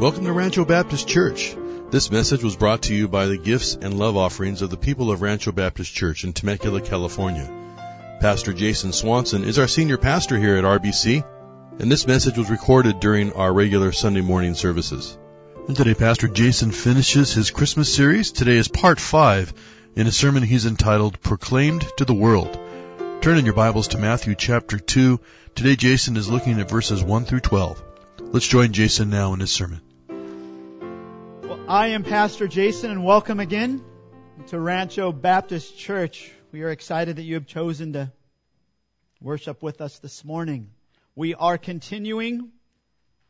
[0.00, 1.54] Welcome to Rancho Baptist Church.
[1.90, 5.10] This message was brought to you by the gifts and love offerings of the people
[5.10, 7.46] of Rancho Baptist Church in Temecula, California.
[8.18, 11.22] Pastor Jason Swanson is our senior pastor here at RBC,
[11.80, 15.18] and this message was recorded during our regular Sunday morning services.
[15.68, 18.32] And today Pastor Jason finishes his Christmas series.
[18.32, 19.52] Today is part five
[19.96, 22.58] in a sermon he's entitled Proclaimed to the World.
[23.20, 25.20] Turn in your Bibles to Matthew chapter 2.
[25.54, 27.82] Today Jason is looking at verses 1 through 12.
[28.32, 29.82] Let's join Jason now in his sermon.
[31.70, 33.80] I am Pastor Jason and welcome again
[34.48, 36.32] to Rancho Baptist Church.
[36.50, 38.10] We are excited that you have chosen to
[39.20, 40.70] worship with us this morning.
[41.14, 42.50] We are continuing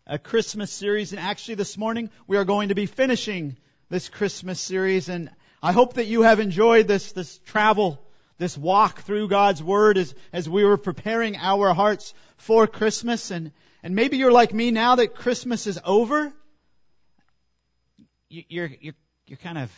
[0.07, 3.59] a Christmas series and actually this morning we are going to be finishing
[3.91, 5.29] this Christmas series and
[5.63, 8.03] I hope that you have enjoyed this, this travel,
[8.39, 13.53] this walk through God's Word as, as we were preparing our hearts for Christmas and,
[13.83, 16.33] and maybe you're like me now that Christmas is over
[18.31, 18.95] you're, you're,
[19.27, 19.71] you're kind of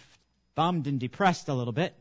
[0.54, 1.94] bummed and depressed a little bit.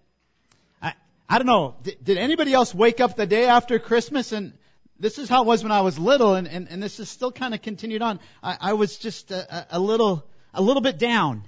[0.82, 0.94] I,
[1.30, 1.76] I don't know.
[1.82, 4.54] Did, did anybody else wake up the day after Christmas and
[5.00, 7.32] this is how it was when I was little and, and, and this is still
[7.32, 8.20] kind of continued on.
[8.44, 11.44] I, I was just a, a little, a little bit down.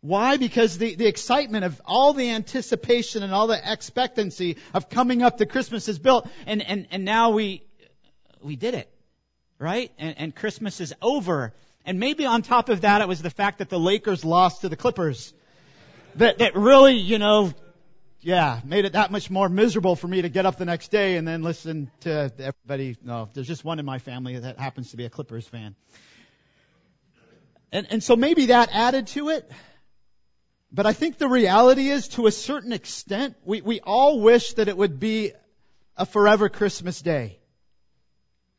[0.00, 0.36] Why?
[0.36, 5.38] Because the, the excitement of all the anticipation and all the expectancy of coming up
[5.38, 7.62] to Christmas is built and, and, and now we,
[8.40, 8.88] we did it.
[9.58, 9.92] Right?
[9.98, 11.52] And, and Christmas is over.
[11.84, 14.68] And maybe on top of that, it was the fact that the Lakers lost to
[14.68, 15.32] the Clippers.
[16.16, 17.52] That, that really, you know,
[18.20, 21.16] yeah, made it that much more miserable for me to get up the next day
[21.16, 22.96] and then listen to everybody.
[23.02, 25.74] No, there's just one in my family that happens to be a Clippers fan.
[27.72, 29.50] And, and so maybe that added to it.
[30.70, 34.68] But I think the reality is, to a certain extent, we, we all wish that
[34.68, 35.32] it would be
[35.96, 37.38] a forever Christmas day.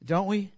[0.04, 0.52] Don't we?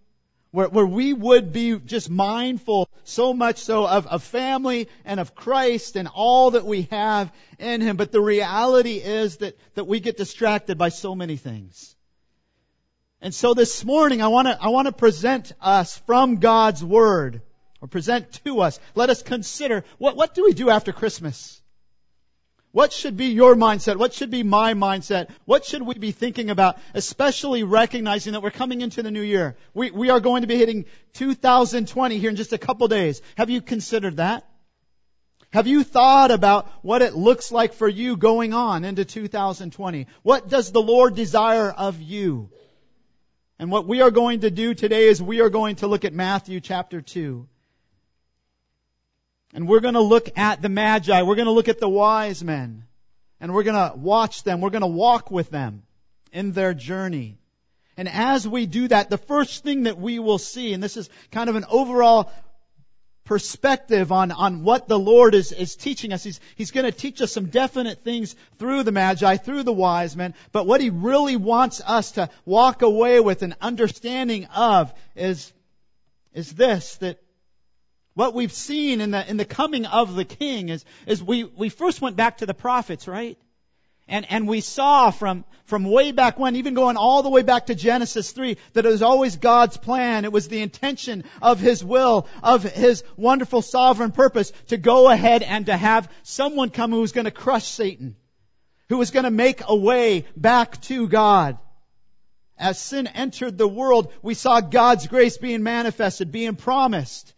[0.56, 5.36] Where, where we would be just mindful so much so of, of family and of
[5.36, 7.98] Christ and all that we have in Him.
[7.98, 11.96] But the reality is that, that we get distracted by so many things.
[13.22, 17.42] And so this morning I want to, I want to present us from God's Word,
[17.82, 18.80] or present to us.
[18.96, 21.62] Let us consider, what, what do we do after Christmas?
[22.76, 23.96] What should be your mindset?
[23.96, 25.30] What should be my mindset?
[25.46, 26.78] What should we be thinking about?
[26.94, 29.56] Especially recognizing that we're coming into the new year.
[29.74, 33.22] We, we are going to be hitting 2020 here in just a couple days.
[33.38, 34.46] Have you considered that?
[35.54, 40.08] Have you thought about what it looks like for you going on into 2020?
[40.22, 42.50] What does the Lord desire of you?
[43.58, 46.12] And what we are going to do today is we are going to look at
[46.12, 47.48] Matthew chapter 2.
[49.56, 51.22] And we're going to look at the Magi.
[51.22, 52.84] We're going to look at the wise men.
[53.40, 54.60] And we're going to watch them.
[54.60, 55.84] We're going to walk with them
[56.34, 57.38] in their journey.
[57.96, 61.10] And as we do that, the first thing that we will see, and this is
[61.32, 62.34] kind of an overall
[63.24, 66.22] perspective on, on what the Lord is, is teaching us.
[66.22, 70.18] He's, he's going to teach us some definite things through the Magi, through the wise
[70.18, 75.52] men, but what He really wants us to walk away with an understanding of is,
[76.34, 77.20] is this, that
[78.16, 81.70] what we've seen in the, in the coming of the king is, is we, we
[81.70, 83.38] first went back to the prophets, right?
[84.08, 87.66] And, and we saw from, from way back when, even going all the way back
[87.66, 90.24] to Genesis 3, that it was always God's plan.
[90.24, 95.44] It was the intention of His will, of His wonderful sovereign purpose to go ahead
[95.44, 98.16] and to have someone come who was going to crush Satan.
[98.90, 101.58] Who was going to make a way back to God.
[102.58, 107.35] As sin entered the world, we saw God's grace being manifested, being promised.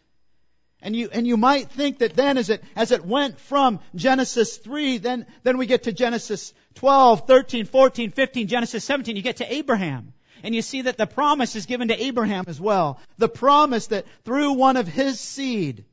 [0.82, 4.58] And you, and you might think that then as it, as it went from Genesis
[4.58, 9.38] 3, then, then we get to Genesis 12, 13, 14, 15, Genesis 17, you get
[9.38, 10.14] to Abraham.
[10.44, 13.00] And you see that the promise is given to Abraham as well.
[13.18, 15.86] The promise that through one of his seed,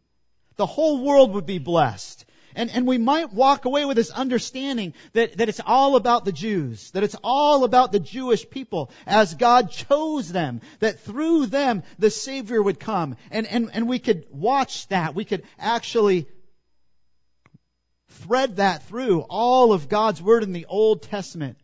[0.56, 2.27] the whole world would be blessed.
[2.55, 6.33] And, and we might walk away with this understanding that, that it's all about the
[6.33, 11.83] Jews, that it's all about the Jewish people as God chose them, that through them
[11.99, 13.17] the Savior would come.
[13.31, 15.15] And, and, and we could watch that.
[15.15, 16.29] We could actually
[18.09, 21.59] thread that through all of God's Word in the Old Testament.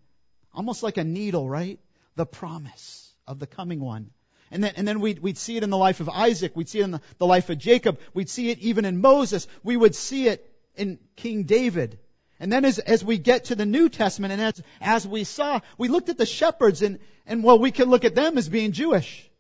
[0.53, 1.79] Almost like a needle, right?
[2.17, 4.11] The promise of the coming one.
[4.51, 6.57] And then, and then we'd, we'd see it in the life of Isaac.
[6.57, 8.01] We'd see it in the, the life of Jacob.
[8.15, 9.47] We'd see it even in Moses.
[9.63, 10.50] We would see it
[10.81, 11.99] in King David.
[12.41, 15.61] And then as, as we get to the New Testament and as, as we saw,
[15.77, 18.73] we looked at the shepherds and, and well, we can look at them as being
[18.73, 19.31] Jewish.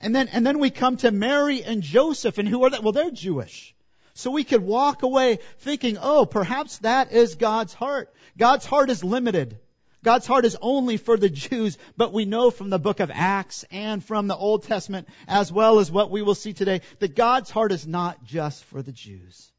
[0.00, 2.80] And then, and then we come to Mary and Joseph and who are they?
[2.80, 3.74] Well, they're Jewish.
[4.14, 8.12] So we could walk away thinking, oh, perhaps that is God's heart.
[8.36, 9.60] God's heart is limited.
[10.02, 13.64] God's heart is only for the Jews, but we know from the book of Acts
[13.70, 17.50] and from the Old Testament, as well as what we will see today, that God's
[17.50, 19.52] heart is not just for the Jews.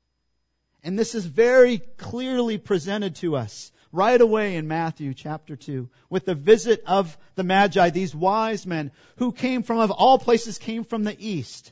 [0.83, 6.25] And this is very clearly presented to us right away in Matthew chapter 2 with
[6.25, 10.83] the visit of the Magi, these wise men who came from, of all places, came
[10.83, 11.71] from the east.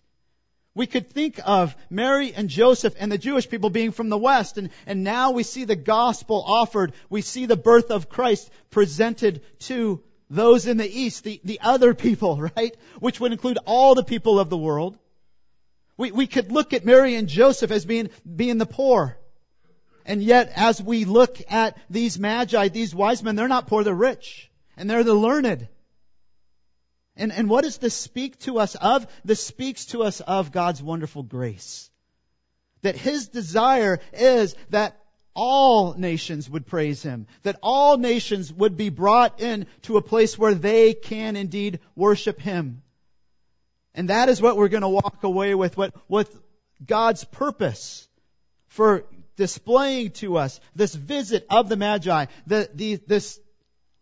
[0.73, 4.57] We could think of Mary and Joseph and the Jewish people being from the West,
[4.57, 6.93] and, and now we see the gospel offered.
[7.09, 11.93] We see the birth of Christ presented to those in the East, the, the other
[11.93, 12.75] people, right?
[12.99, 14.97] Which would include all the people of the world.
[15.97, 19.17] We, we could look at Mary and Joseph as being, being the poor.
[20.05, 23.93] And yet, as we look at these magi, these wise men, they're not poor, they're
[23.93, 24.49] rich.
[24.77, 25.67] And they're the learned.
[27.17, 29.07] And, and what does this speak to us of?
[29.25, 31.89] This speaks to us of God's wonderful grace.
[32.83, 34.97] That His desire is that
[35.33, 37.27] all nations would praise Him.
[37.43, 42.39] That all nations would be brought in to a place where they can indeed worship
[42.39, 42.83] Him.
[43.97, 46.39] And that is what we're going to walk away with, what, with
[46.85, 48.07] God's purpose
[48.67, 49.05] for
[49.37, 53.39] displaying to us this visit of the Magi, the, the, this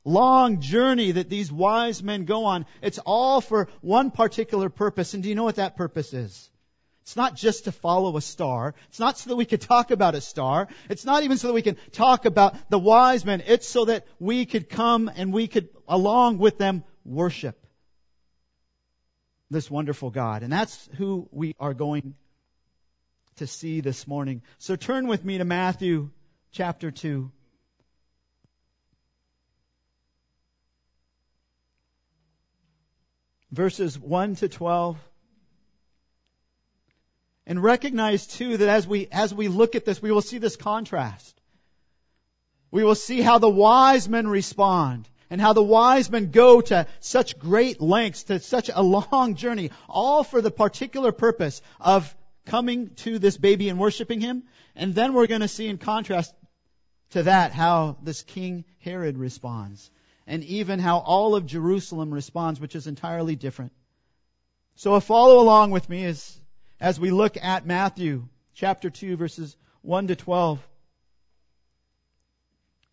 [0.03, 5.13] long journey that these wise men go on, it's all for one particular purpose.
[5.13, 6.49] And do you know what that purpose is?
[7.03, 8.75] It's not just to follow a star.
[8.89, 10.67] It's not so that we could talk about a star.
[10.89, 13.41] It's not even so that we can talk about the wise men.
[13.47, 17.64] It's so that we could come and we could, along with them, worship
[19.49, 20.43] this wonderful God.
[20.43, 22.15] And that's who we are going
[23.37, 24.41] to see this morning.
[24.57, 26.09] So turn with me to Matthew
[26.51, 27.31] chapter 2.
[33.55, 34.97] verses 1 to 12.
[37.47, 40.55] And recognize too that as we, as we look at this, we will see this
[40.55, 41.39] contrast.
[42.71, 46.87] We will see how the wise men respond and how the wise men go to
[46.99, 48.81] such great lengths, to such a
[49.11, 54.43] long journey, all for the particular purpose of coming to this baby and worshiping him.
[54.75, 56.33] And then we're going to see in contrast
[57.11, 59.89] to that how this King Herod responds
[60.27, 63.71] and even how all of Jerusalem responds, which is entirely different.
[64.75, 66.39] So a follow along with me as,
[66.79, 70.59] as we look at Matthew chapter 2 verses 1 to 12.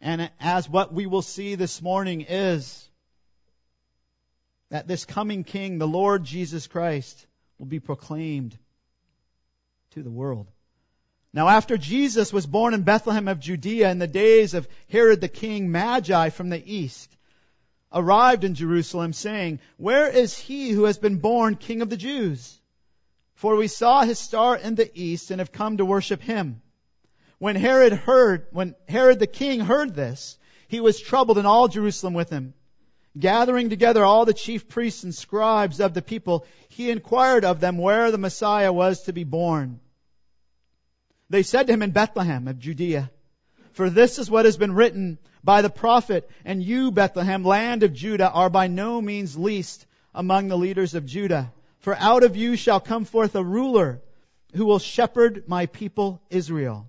[0.03, 2.89] And as what we will see this morning is
[4.69, 7.25] that this coming King, the Lord Jesus Christ,
[7.59, 8.59] will be proclaimed
[9.93, 10.49] to the world.
[11.33, 15.29] Now after Jesus was born in Bethlehem of Judea in the days of Herod the
[15.29, 17.17] king, Magi from the east
[17.93, 22.59] arrived in Jerusalem saying, Where is he who has been born king of the Jews?
[23.35, 26.61] For we saw his star in the east and have come to worship him.
[27.43, 32.15] When Herod heard, when Herod the king heard this, he was troubled and all Jerusalem
[32.15, 32.55] with him.
[33.19, 37.79] Gathering together all the chief priests and scribes of the people, he inquired of them
[37.79, 39.81] where the Messiah was to be born.
[41.31, 43.11] They said to him in Bethlehem of Judea,
[43.73, 47.93] for this is what has been written by the prophet, and you, Bethlehem, land of
[47.93, 49.85] Judah, are by no means least
[50.15, 51.53] among the leaders of Judah.
[51.81, 54.01] For out of you shall come forth a ruler
[54.55, 56.89] who will shepherd my people Israel.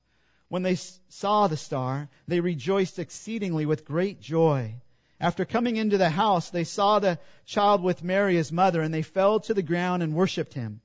[0.51, 4.75] When they saw the star, they rejoiced exceedingly with great joy.
[5.17, 9.01] After coming into the house, they saw the child with Mary his mother, and they
[9.01, 10.81] fell to the ground and worshipped him.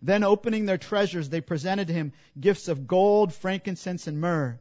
[0.00, 4.58] Then opening their treasures, they presented to him gifts of gold, frankincense, and myrrh.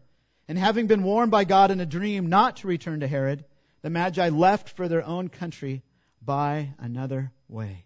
[0.49, 3.45] And having been warned by God in a dream not to return to Herod,
[3.83, 5.81] the Magi left for their own country
[6.21, 7.85] by another way.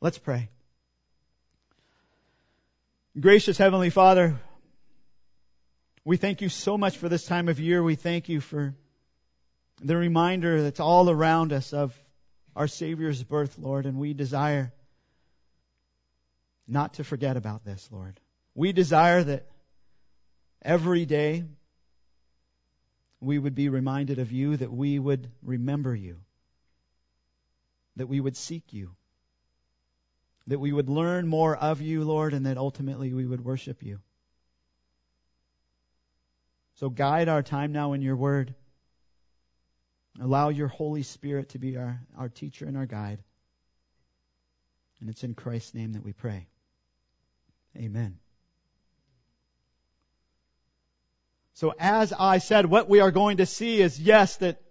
[0.00, 0.48] Let's pray.
[3.20, 4.40] Gracious Heavenly Father,
[6.10, 7.84] we thank you so much for this time of year.
[7.84, 8.74] We thank you for
[9.80, 11.96] the reminder that's all around us of
[12.56, 14.72] our Savior's birth, Lord, and we desire
[16.66, 18.18] not to forget about this, Lord.
[18.56, 19.46] We desire that
[20.62, 21.44] every day
[23.20, 26.16] we would be reminded of you, that we would remember you,
[27.94, 28.90] that we would seek you,
[30.48, 34.00] that we would learn more of you, Lord, and that ultimately we would worship you.
[36.80, 38.54] So guide our time now in your word.
[40.18, 43.18] Allow your Holy Spirit to be our, our teacher and our guide.
[44.98, 46.46] And it's in Christ's name that we pray.
[47.76, 48.18] Amen.
[51.52, 54.62] So as I said, what we are going to see is yes, that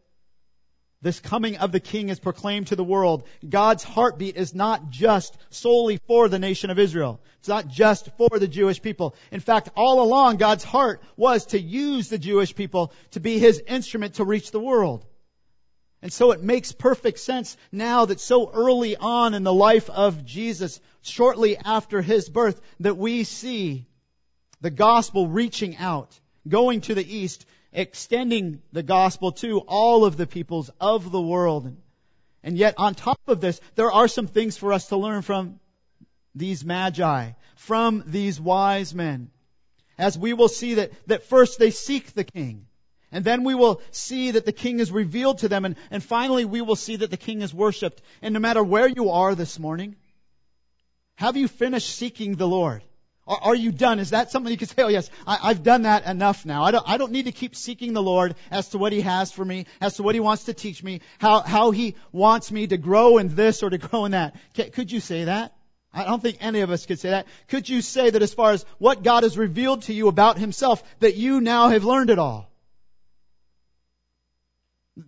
[1.01, 3.23] this coming of the king is proclaimed to the world.
[3.47, 7.21] God's heartbeat is not just solely for the nation of Israel.
[7.39, 9.15] It's not just for the Jewish people.
[9.31, 13.61] In fact, all along, God's heart was to use the Jewish people to be his
[13.65, 15.05] instrument to reach the world.
[16.01, 20.25] And so it makes perfect sense now that so early on in the life of
[20.25, 23.85] Jesus, shortly after his birth, that we see
[24.61, 30.27] the gospel reaching out, going to the east, extending the gospel to all of the
[30.27, 31.75] peoples of the world.
[32.43, 35.59] And yet on top of this, there are some things for us to learn from
[36.35, 39.29] these magi, from these wise men.
[39.97, 42.65] As we will see that, that first they seek the king.
[43.11, 45.65] And then we will see that the king is revealed to them.
[45.65, 48.01] And, and finally we will see that the king is worshiped.
[48.21, 49.95] And no matter where you are this morning,
[51.15, 52.83] have you finished seeking the Lord?
[53.29, 53.99] Are, are you done?
[53.99, 56.63] Is that something you can say, oh yes, I, have done that enough now.
[56.63, 59.31] I don't, I don't need to keep seeking the Lord as to what He has
[59.31, 62.65] for me, as to what He wants to teach me, how, how He wants me
[62.67, 64.35] to grow in this or to grow in that.
[64.73, 65.53] Could you say that?
[65.93, 67.27] I don't think any of us could say that.
[67.47, 70.83] Could you say that as far as what God has revealed to you about Himself,
[70.99, 72.49] that you now have learned it all?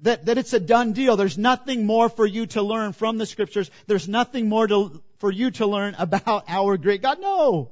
[0.04, 1.18] That, that it's a done deal.
[1.18, 3.70] There's nothing more for you to learn from the scriptures.
[3.88, 7.20] There's nothing more to, for you to learn about our great God.
[7.20, 7.72] No.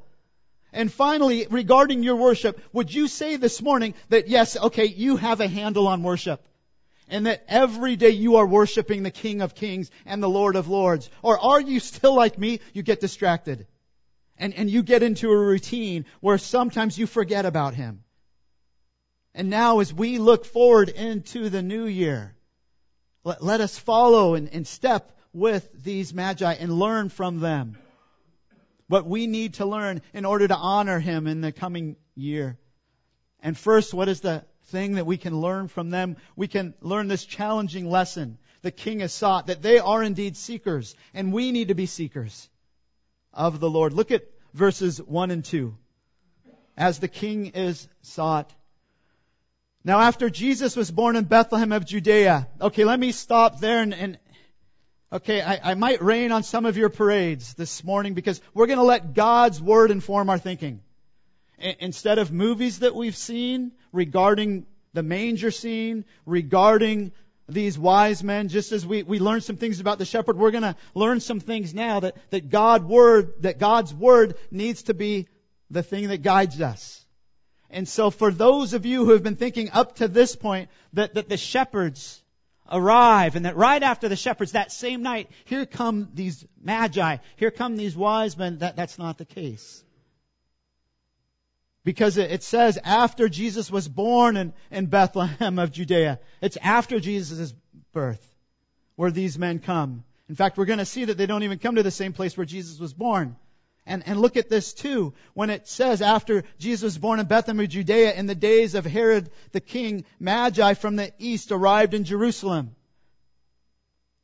[0.71, 5.41] And finally, regarding your worship, would you say this morning that yes, okay, you have
[5.41, 6.45] a handle on worship?
[7.09, 10.67] And that every day you are worshiping the King of Kings and the Lord of
[10.67, 11.09] Lords?
[11.23, 12.59] Or are you still like me?
[12.73, 13.65] You get distracted.
[14.37, 18.03] And, and you get into a routine where sometimes you forget about Him.
[19.33, 22.35] And now as we look forward into the new year,
[23.23, 27.75] let, let us follow and, and step with these magi and learn from them
[28.89, 32.57] what we need to learn in order to honor Him in the coming year.
[33.41, 36.17] And first, what is the thing that we can learn from them?
[36.35, 40.95] We can learn this challenging lesson the king has sought, that they are indeed seekers,
[41.13, 42.49] and we need to be seekers
[43.33, 43.93] of the Lord.
[43.93, 45.75] Look at verses 1 and 2.
[46.77, 48.51] As the king is sought.
[49.83, 53.93] Now after Jesus was born in Bethlehem of Judea, okay, let me stop there and,
[53.93, 54.17] and,
[55.11, 58.77] Okay, I, I, might rain on some of your parades this morning because we're going
[58.77, 60.81] to let God's Word inform our thinking.
[61.59, 67.11] I, instead of movies that we've seen regarding the manger scene, regarding
[67.47, 70.61] these wise men, just as we, we learned some things about the shepherd, we're going
[70.61, 75.27] to learn some things now that, that God word, that God's Word needs to be
[75.71, 77.03] the thing that guides us.
[77.71, 81.15] And so for those of you who have been thinking up to this point that,
[81.15, 82.18] that the shepherds
[82.71, 87.51] arrive and that right after the shepherds that same night, here come these magi, here
[87.51, 88.59] come these wise men.
[88.59, 89.83] That, that's not the case.
[91.83, 96.19] Because it, says after Jesus was born in, in Bethlehem of Judea.
[96.41, 97.53] It's after Jesus'
[97.93, 98.25] birth
[98.95, 100.03] where these men come.
[100.27, 102.37] In fact, we're going to see that they don't even come to the same place
[102.37, 103.35] where Jesus was born.
[103.85, 105.13] And, and look at this too.
[105.33, 109.31] When it says after Jesus was born in Bethlehem Judea in the days of Herod
[109.51, 112.75] the king, Magi from the east arrived in Jerusalem.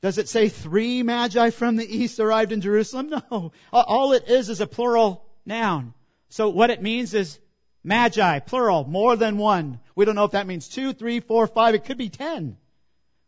[0.02, 3.10] Does it say three Magi from the east arrived in Jerusalem?
[3.32, 3.52] No.
[3.74, 5.94] All it is is a plural noun.
[6.30, 7.40] So what it means is
[7.84, 9.80] Magi, plural, more than one.
[9.96, 11.76] We don't know if that means two, three, four, five.
[11.76, 12.58] It could be ten.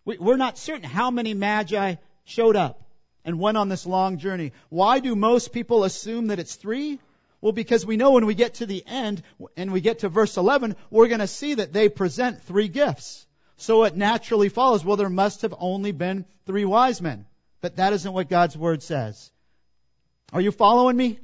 [0.05, 2.86] We're not certain how many Magi showed up
[3.27, 4.53] and went on this long journey.
[4.69, 6.97] Why do most people assume that it's three?
[7.41, 9.21] Well, because we know when we get to the end
[9.57, 13.27] and we get to verse 11, we're going to see that they present three gifts.
[13.57, 17.25] So it naturally follows, well, there must have only been three wise men.
[17.59, 19.29] But that isn't what God's word says.
[20.31, 21.19] Are you following me?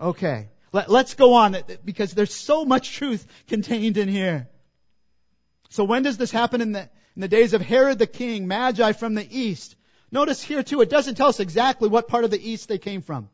[0.00, 0.48] Okay.
[0.72, 4.48] Let, us go on because there's so much truth contained in here.
[5.68, 8.92] So when does this happen in the, in the days of Herod the king, Magi
[8.92, 9.76] from the east?
[10.10, 13.02] Notice here too, it doesn't tell us exactly what part of the east they came
[13.02, 13.28] from.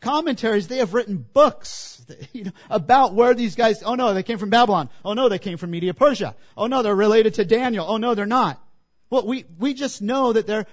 [0.00, 2.02] Commentaries, they have written books
[2.32, 4.88] you know, about where these guys, oh no, they came from Babylon.
[5.04, 6.34] Oh no, they came from Media Persia.
[6.56, 7.86] Oh no, they're related to Daniel.
[7.88, 8.62] Oh no, they're not.
[9.10, 10.66] Well, we, we just know that they're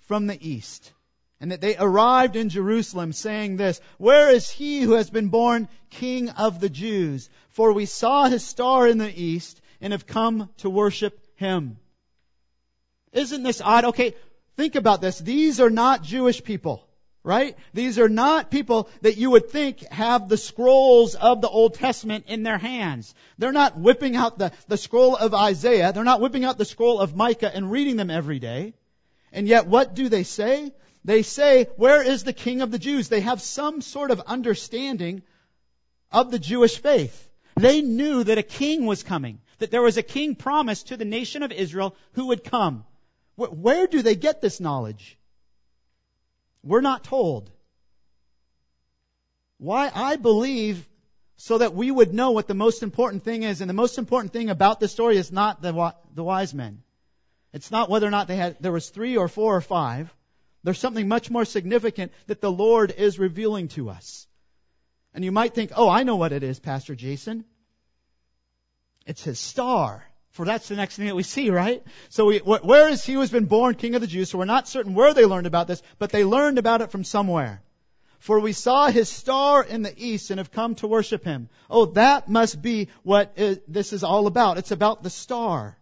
[0.00, 0.92] from the east.
[1.38, 5.68] And that they arrived in Jerusalem saying this, Where is he who has been born
[5.90, 7.28] King of the Jews?
[7.50, 11.78] For we saw his star in the east and have come to worship him.
[13.12, 13.84] Isn't this odd?
[13.86, 14.14] Okay,
[14.56, 15.18] Think about this.
[15.18, 16.86] These are not Jewish people,
[17.22, 17.56] right?
[17.74, 22.24] These are not people that you would think have the scrolls of the Old Testament
[22.28, 23.14] in their hands.
[23.36, 25.92] They're not whipping out the, the scroll of Isaiah.
[25.92, 28.74] They're not whipping out the scroll of Micah and reading them every day.
[29.32, 30.72] And yet what do they say?
[31.04, 33.08] They say, where is the king of the Jews?
[33.08, 35.22] They have some sort of understanding
[36.10, 37.28] of the Jewish faith.
[37.56, 41.04] They knew that a king was coming, that there was a king promised to the
[41.04, 42.84] nation of Israel who would come.
[43.36, 45.18] Where do they get this knowledge?
[46.62, 47.50] We're not told.
[49.58, 49.90] Why?
[49.94, 50.86] I believe
[51.36, 53.60] so that we would know what the most important thing is.
[53.60, 56.82] And the most important thing about the story is not the, the wise men.
[57.52, 60.12] It's not whether or not they had, there was three or four or five.
[60.64, 64.26] There's something much more significant that the Lord is revealing to us.
[65.14, 67.44] And you might think, oh, I know what it is, Pastor Jason.
[69.06, 70.04] It's his star.
[70.36, 71.82] For that's the next thing that we see, right?
[72.10, 74.28] So we, where is he who has been born king of the Jews?
[74.28, 77.04] So we're not certain where they learned about this, but they learned about it from
[77.04, 77.62] somewhere.
[78.18, 81.48] For we saw his star in the east and have come to worship him.
[81.70, 83.34] Oh, that must be what
[83.66, 84.58] this is all about.
[84.58, 85.78] It's about the star.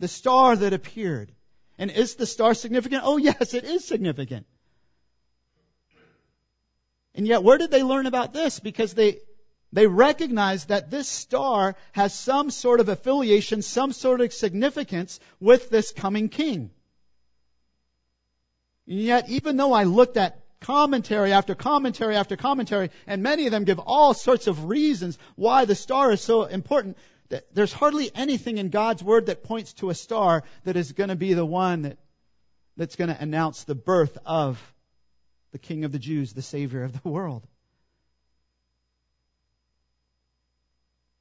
[0.00, 1.30] The star that appeared.
[1.78, 3.02] And is the star significant?
[3.04, 4.44] Oh yes, it is significant.
[7.14, 8.58] And yet where did they learn about this?
[8.58, 9.18] Because they,
[9.74, 15.68] they recognize that this star has some sort of affiliation, some sort of significance with
[15.68, 16.70] this coming king.
[18.86, 23.64] Yet, even though I looked at commentary after commentary after commentary, and many of them
[23.64, 26.96] give all sorts of reasons why the star is so important,
[27.52, 31.16] there's hardly anything in God's Word that points to a star that is going to
[31.16, 31.98] be the one that,
[32.76, 34.62] that's going to announce the birth of
[35.50, 37.44] the King of the Jews, the Savior of the world.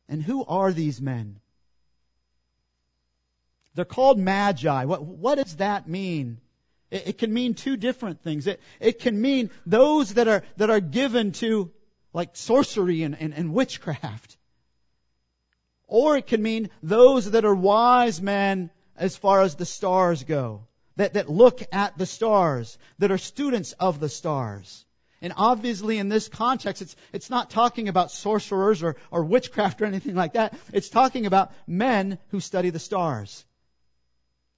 [0.08, 1.40] And who are these men?
[3.76, 4.86] They're called magi.
[4.86, 6.40] What, what does that mean?
[6.92, 8.46] It, it, can mean two different things.
[8.46, 11.72] It, it can mean those that are, that are given to
[12.14, 14.38] like sorcery and, and, and witchcraft.
[15.88, 20.68] Or it can mean those that are wise men as far as the stars go.
[20.96, 22.78] That, that look at the stars.
[23.00, 24.86] That are students of the stars.
[25.24, 29.86] And obviously in this context, it's, it's not talking about sorcerers or, or witchcraft or
[29.86, 30.53] anything like that.
[30.74, 33.45] It's talking about men who study the stars.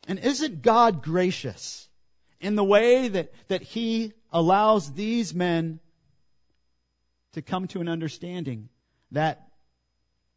[0.08, 1.88] And isn't God gracious
[2.42, 5.80] in the way that, that He allows these men
[7.34, 8.70] to come to an understanding
[9.12, 9.48] that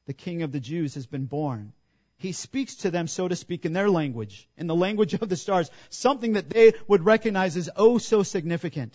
[0.07, 1.73] the King of the Jews has been born?
[2.19, 5.37] He speaks to them, so to speak, in their language, in the language of the
[5.37, 8.93] stars, something that they would recognize as oh so significant.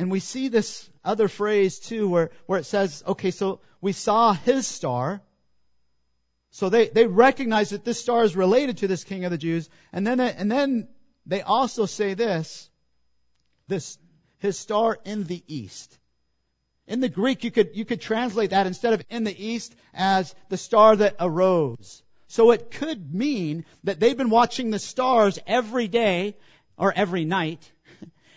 [0.00, 4.32] And we see this other phrase too where, where it says, okay, so we saw
[4.32, 5.20] his star.
[6.52, 9.68] So they, they recognize that this star is related to this king of the Jews.
[9.92, 10.88] And then, and then
[11.26, 12.70] they also say this,
[13.68, 13.98] this,
[14.38, 15.98] his star in the east.
[16.86, 20.34] In the Greek, you could, you could translate that instead of in the east as
[20.48, 22.02] the star that arose.
[22.26, 26.38] So it could mean that they've been watching the stars every day
[26.78, 27.70] or every night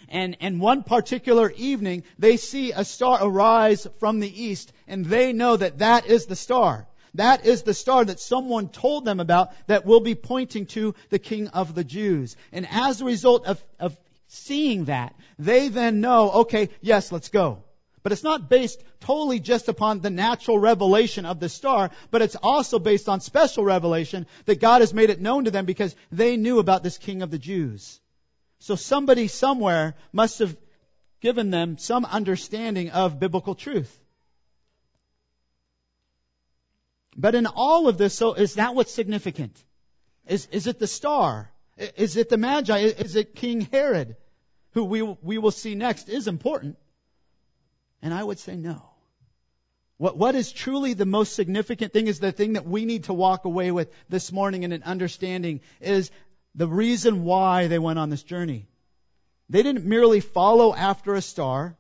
[0.10, 5.34] and, and one particular evening, they see a star arise from the east, and they
[5.34, 6.88] know that that is the star.
[7.16, 11.20] That is the star that someone told them about that will be pointing to the
[11.20, 12.36] King of the Jews.
[12.52, 13.96] And as a result of, of
[14.28, 17.64] seeing that, they then know, okay, yes, let's go.
[18.02, 22.36] But it's not based totally just upon the natural revelation of the star, but it's
[22.36, 26.36] also based on special revelation that God has made it known to them because they
[26.36, 28.02] knew about this King of the Jews.
[28.64, 30.56] So somebody somewhere must have
[31.20, 33.94] given them some understanding of biblical truth.
[37.18, 39.62] But in all of this, so is that what's significant?
[40.28, 41.52] Is, is it the star?
[41.98, 42.78] Is it the Magi?
[42.78, 44.16] Is it King Herod,
[44.72, 46.78] who we, we will see next is important?
[48.02, 48.82] And I would say no.
[49.98, 53.14] What, what is truly the most significant thing is the thing that we need to
[53.14, 56.12] walk away with this morning in an understanding is
[56.56, 58.68] the reason why they went on this journey.
[59.50, 61.78] They didn't merely follow after a star.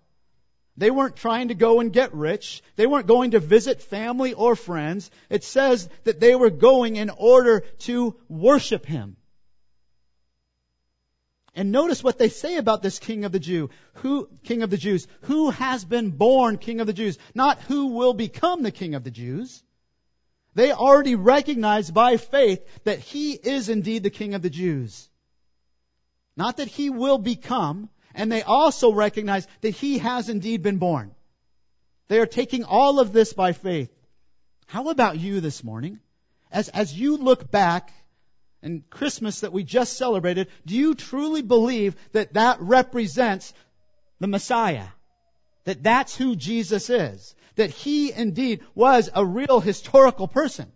[0.76, 2.64] They weren't trying to go and get rich.
[2.76, 5.12] They weren't going to visit family or friends.
[5.30, 9.18] It says that they were going in order to worship Him.
[11.56, 14.78] And notice what they say about this King of the Jew, who, King of the
[14.78, 18.96] Jews, who has been born King of the Jews, not who will become the King
[18.96, 19.64] of the Jews.
[20.56, 25.10] They already recognize by faith that he is indeed the king of the Jews.
[26.36, 31.14] Not that he will become, and they also recognize that he has indeed been born.
[32.08, 33.92] They are taking all of this by faith.
[34.68, 36.00] How about you this morning?
[36.52, 37.92] As, as you look back
[38.62, 43.54] and Christmas that we just celebrated, do you truly believe that that represents
[44.20, 44.88] the Messiah?
[45.66, 47.36] That that's who Jesus is?
[47.56, 50.72] That he indeed was a real historical person?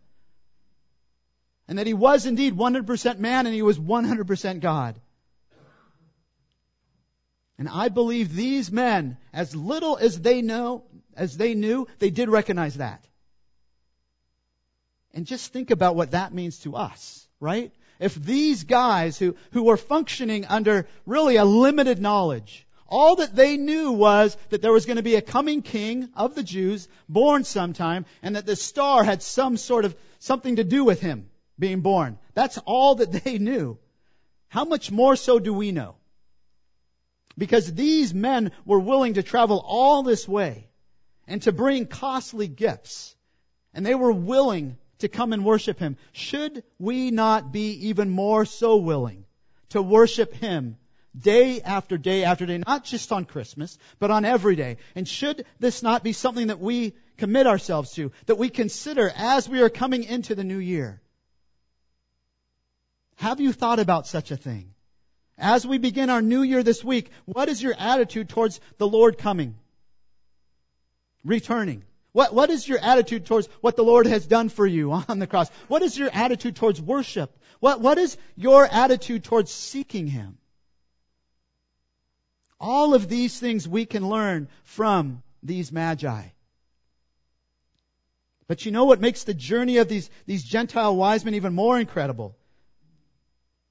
[1.67, 4.99] And that he was indeed 100% man and he was 100% God?
[7.57, 10.83] And I believe these men, as little as they know,
[11.15, 13.03] as they knew, they did recognize that.
[15.13, 17.71] And just think about what that means to us, right?
[17.99, 23.57] If these guys who, who were functioning under really a limited knowledge, all that they
[23.57, 27.43] knew was that there was going to be a coming king of the Jews, born
[27.43, 31.81] sometime, and that the star had some sort of something to do with him being
[31.81, 32.17] born.
[32.33, 33.77] That's all that they knew.
[34.49, 35.95] How much more so do we know?
[37.37, 40.67] Because these men were willing to travel all this way
[41.27, 43.15] and to bring costly gifts.
[43.73, 45.97] And they were willing to come and worship Him.
[46.13, 49.25] Should we not be even more so willing
[49.69, 50.77] to worship Him
[51.17, 54.77] day after day after day, not just on Christmas, but on every day?
[54.95, 59.49] And should this not be something that we commit ourselves to, that we consider as
[59.49, 61.01] we are coming into the new year?
[63.15, 64.73] Have you thought about such a thing?
[65.37, 69.17] As we begin our new year this week, what is your attitude towards the Lord
[69.17, 69.55] coming?
[71.23, 71.83] Returning.
[72.11, 75.27] What, what is your attitude towards what the Lord has done for you on the
[75.27, 75.49] cross?
[75.67, 77.35] What is your attitude towards worship?
[77.59, 80.37] What, what is your attitude towards seeking Him?
[82.59, 86.29] All of these things we can learn from these magi.
[88.47, 91.79] But you know what makes the journey of these, these Gentile wise men even more
[91.79, 92.35] incredible?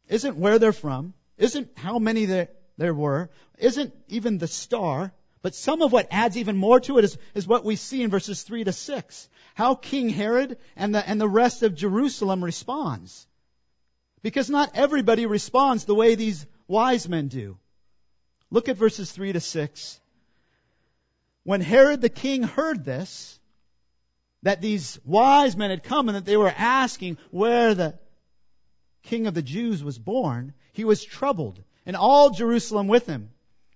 [0.08, 5.54] Isn't where they're from, isn't how many there, there were, isn't even the star, but
[5.54, 8.42] some of what adds even more to it is, is what we see in verses
[8.42, 9.28] 3 to 6.
[9.54, 13.26] How King Herod and the, and the rest of Jerusalem responds.
[14.22, 17.58] Because not everybody responds the way these wise men do.
[18.50, 20.00] Look at verses 3 to 6.
[21.42, 23.38] When Herod the king heard this,
[24.42, 27.98] that these wise men had come and that they were asking where the
[29.02, 33.30] king of the Jews was born, he was troubled, and all Jerusalem with him.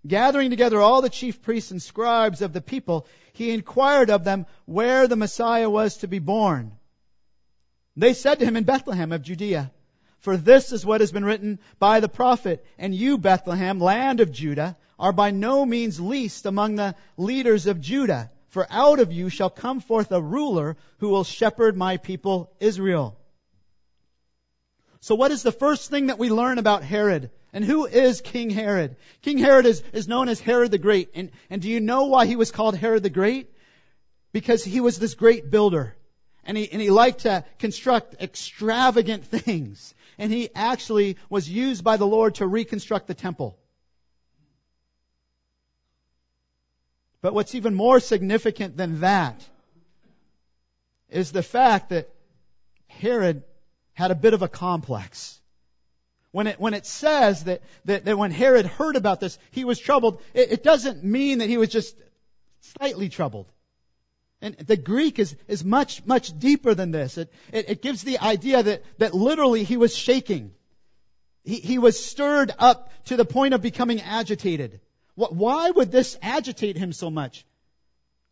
[0.07, 4.47] Gathering together all the chief priests and scribes of the people, he inquired of them
[4.65, 6.73] where the Messiah was to be born.
[7.97, 9.73] They said to him in Bethlehem of Judea,
[10.21, 14.33] For this is what has been written by the prophet, and you, Bethlehem, land of
[14.33, 19.31] Judah, are by no means least among the leaders of Judah, for out of you
[19.31, 23.17] shall come forth a ruler who will shepherd my people Israel.
[25.01, 27.31] So what is the first thing that we learn about Herod?
[27.55, 28.97] And who is King Herod?
[29.23, 31.11] King Herod is, is known as Herod the Great.
[31.15, 33.51] And, and do you know why he was called Herod the Great?
[34.33, 35.97] Because he was this great builder.
[36.45, 39.95] And he, and he liked to construct extravagant things.
[40.21, 43.59] And he actually was used by the Lord to reconstruct the temple.
[47.23, 49.43] But what's even more significant than that
[51.09, 52.11] is the fact that
[52.87, 53.45] Herod
[53.95, 55.41] had a bit of a complex.
[56.33, 59.79] When it, when it says that, that, that when Herod heard about this, he was
[59.79, 61.97] troubled, it, it doesn't mean that he was just
[62.61, 63.51] slightly troubled.
[64.43, 67.19] And the Greek is, is much, much deeper than this.
[67.19, 70.53] It, it, it gives the idea that, that literally he was shaking.
[71.45, 74.81] He, he was stirred up to the point of becoming agitated.
[75.15, 77.45] What, why would this agitate him so much?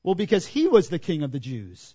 [0.02, 1.94] Well, because he was the king of the Jews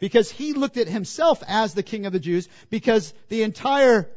[0.00, 4.10] because he looked at himself as the king of the Jews because the entire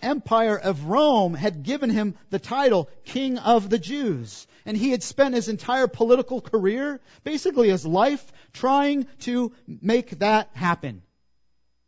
[0.00, 4.46] empire of Rome had given him the title king of the Jews.
[4.64, 10.50] And he had spent his entire political career, basically his life, trying to make that
[10.52, 11.02] happen.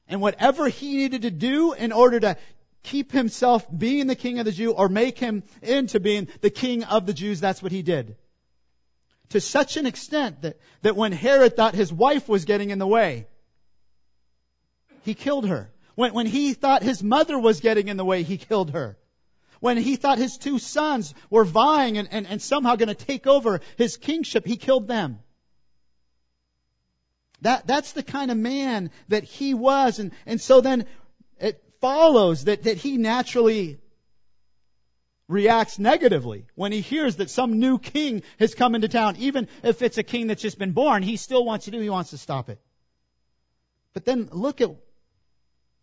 [0.08, 2.36] And whatever he needed to do in order to
[2.82, 6.84] keep himself being the king of the Jew or make him into being the king
[6.84, 8.16] of the Jews, that's what he did
[9.30, 12.86] to such an extent that, that when Herod thought his wife was getting in the
[12.86, 13.26] way,
[15.02, 15.72] he killed her.
[16.00, 18.96] When, when he thought his mother was getting in the way, he killed her.
[19.60, 23.26] When he thought his two sons were vying and, and, and somehow going to take
[23.26, 25.18] over his kingship, he killed them.
[27.42, 29.98] That, that's the kind of man that he was.
[29.98, 30.86] And, and so then
[31.38, 33.78] it follows that, that he naturally
[35.28, 39.16] reacts negatively when he hears that some new king has come into town.
[39.18, 41.90] Even if it's a king that's just been born, he still wants to do, he
[41.90, 42.58] wants to stop it.
[43.92, 44.70] But then look at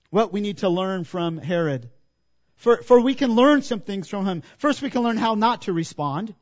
[0.10, 1.90] what we need to learn from Herod.
[2.56, 4.44] For, for we can learn some things from him.
[4.58, 6.34] First, we can learn how not to respond.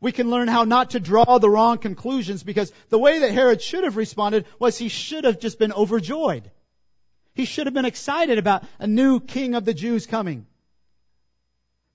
[0.00, 3.60] We can learn how not to draw the wrong conclusions because the way that Herod
[3.60, 6.50] should have responded was he should have just been overjoyed.
[7.34, 10.46] He should have been excited about a new king of the Jews coming.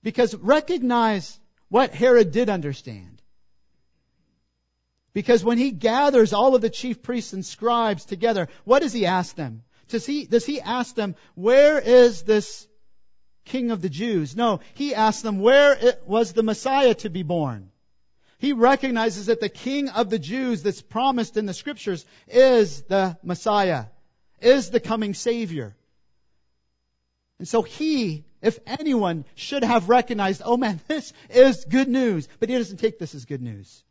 [0.02, 3.22] Because recognize what Herod did understand.
[5.14, 9.06] Because when he gathers all of the chief priests and scribes together, what does he
[9.06, 9.62] ask them?
[9.88, 12.66] Does he, does he ask them, where is this
[13.44, 14.36] king of the Jews?
[14.36, 17.70] No, he asks them, where was the Messiah to be born?
[18.38, 23.16] He recognizes that the king of the Jews that's promised in the scriptures is the
[23.22, 23.86] Messiah,
[24.40, 25.74] is the coming Savior.
[27.38, 32.28] And so he, if anyone, should have recognized, oh man, this is good news.
[32.38, 33.82] But he doesn't take this as good news.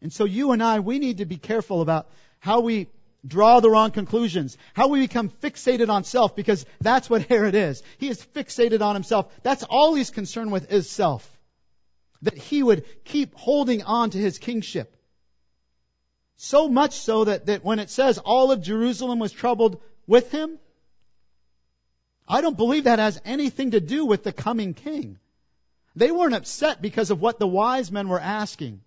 [0.00, 2.08] And so you and I, we need to be careful about
[2.38, 2.88] how we
[3.26, 7.82] draw the wrong conclusions, how we become fixated on self, because that's what Herod is.
[7.98, 9.32] He is fixated on himself.
[9.42, 11.28] That's all he's concerned with is self.
[12.22, 14.94] That he would keep holding on to his kingship.
[16.36, 20.58] So much so that, that when it says all of Jerusalem was troubled with him,
[22.28, 25.18] I don't believe that has anything to do with the coming king.
[25.96, 28.82] They weren't upset because of what the wise men were asking.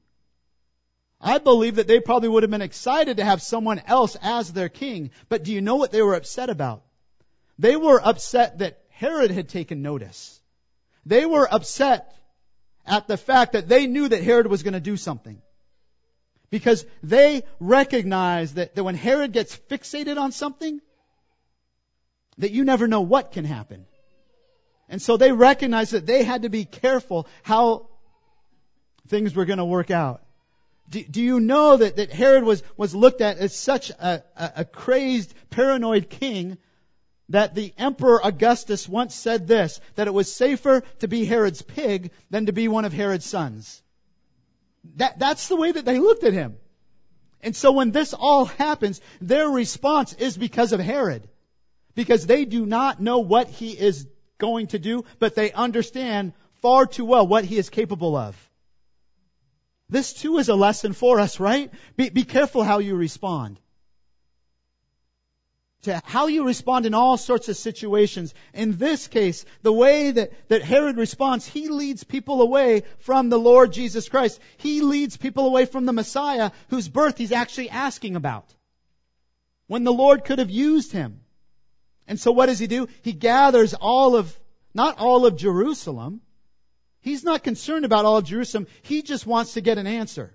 [1.22, 4.70] I believe that they probably would have been excited to have someone else as their
[4.70, 5.12] king.
[5.30, 6.84] But do you know what they were upset about?
[7.60, 10.42] They were upset that Herod had taken notice.
[11.06, 12.16] They were upset
[12.86, 15.42] at the fact that they knew that Herod was going to do something.
[16.50, 20.82] Because they recognized that, that when Herod gets fixated on something,
[22.40, 23.86] that you never know what can happen.
[24.90, 27.90] And so they recognized that they had to be careful how
[29.08, 30.22] things were going to work out.
[30.90, 34.52] Do, do you know that, that Herod was, was looked at as such a, a,
[34.58, 36.58] a crazed, paranoid king
[37.30, 42.12] that the Emperor Augustus once said this, that it was safer to be Herod's pig
[42.30, 43.82] than to be one of Herod's sons.
[44.96, 46.58] That, that's the way that they looked at him.
[47.42, 51.28] And so when this all happens, their response is because of Herod.
[51.96, 56.86] Because they do not know what he is going to do, but they understand far
[56.86, 58.51] too well what he is capable of.
[59.92, 61.70] This too is a lesson for us, right?
[61.98, 63.60] Be, be careful how you respond.
[65.84, 68.34] To how you respond in all sorts of situations.
[68.54, 73.40] In this case, the way that, that Herod responds, he leads people away from the
[73.40, 74.40] Lord Jesus Christ.
[74.58, 78.46] He leads people away from the Messiah whose birth he's actually asking about.
[79.68, 81.20] When the Lord could have used him.
[82.08, 82.88] And so what does he do?
[83.02, 84.40] He gathers all of,
[84.74, 86.22] not all of Jerusalem,
[87.02, 88.68] He's not concerned about all of Jerusalem.
[88.84, 90.34] He just wants to get an answer.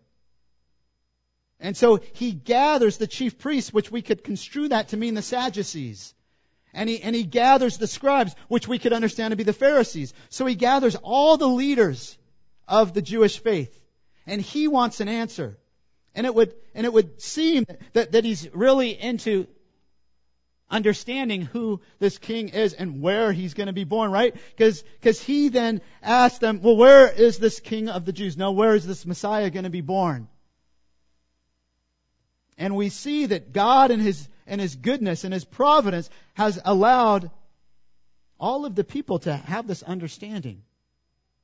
[1.58, 5.22] And so he gathers the chief priests, which we could construe that to mean the
[5.22, 6.12] Sadducees.
[6.74, 10.12] And he, and he gathers the scribes, which we could understand to be the Pharisees.
[10.28, 12.18] So he gathers all the leaders
[12.68, 13.80] of the Jewish faith.
[14.26, 15.56] And he wants an answer.
[16.14, 19.46] And it would, and it would seem that, that he's really into
[20.70, 24.34] understanding who this king is and where he's going to be born, right?
[24.34, 28.36] Because because he then asked them, well, where is this king of the Jews?
[28.36, 30.28] No, where is this Messiah going to be born?
[32.58, 37.30] And we see that God in his in his goodness and his providence has allowed
[38.38, 40.62] all of the people to have this understanding.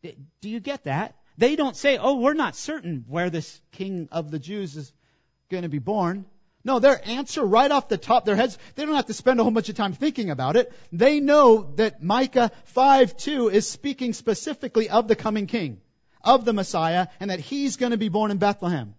[0.02, 1.16] Do you get that?
[1.38, 4.92] They don't say, "Oh, we're not certain where this king of the Jews is
[5.48, 6.26] going to be born."
[6.64, 9.42] No, their answer right off the top their heads, they don't have to spend a
[9.42, 10.72] whole bunch of time thinking about it.
[10.92, 15.80] They know that Micah 5 2 is speaking specifically of the coming king,
[16.22, 18.94] of the Messiah, and that he's going to be born in Bethlehem.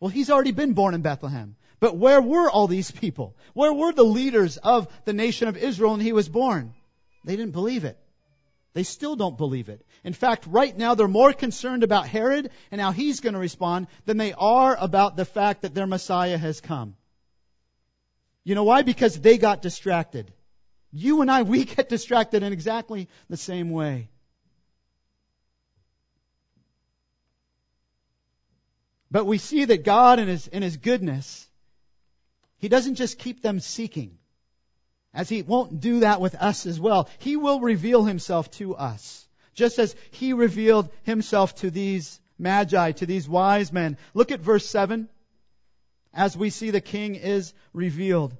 [0.00, 1.56] Well, he's already been born in Bethlehem.
[1.80, 3.36] But where were all these people?
[3.52, 6.74] Where were the leaders of the nation of Israel when he was born?
[7.24, 7.98] They didn't believe it.
[8.78, 9.84] They still don't believe it.
[10.04, 13.88] In fact, right now they're more concerned about Herod and how he's going to respond
[14.04, 16.94] than they are about the fact that their Messiah has come.
[18.44, 18.82] You know why?
[18.82, 20.32] Because they got distracted.
[20.92, 24.10] You and I, we get distracted in exactly the same way.
[29.10, 31.48] But we see that God in His, in His goodness,
[32.58, 34.18] He doesn't just keep them seeking
[35.18, 37.08] as he won't do that with us as well.
[37.18, 43.04] He will reveal himself to us, just as he revealed himself to these magi, to
[43.04, 43.96] these wise men.
[44.14, 45.08] Look at verse 7
[46.14, 48.32] as we see the king is revealed.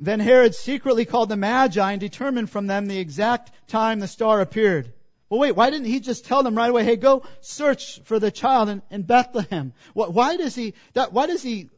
[0.00, 4.40] Then Herod secretly called the Magi and determined from them the exact time the star
[4.40, 4.92] appeared.
[5.28, 8.32] Well, wait, why didn't he just tell them right away, hey, go search for the
[8.32, 9.74] child in, in Bethlehem?
[9.94, 10.74] Why does he,
[11.10, 11.70] why does he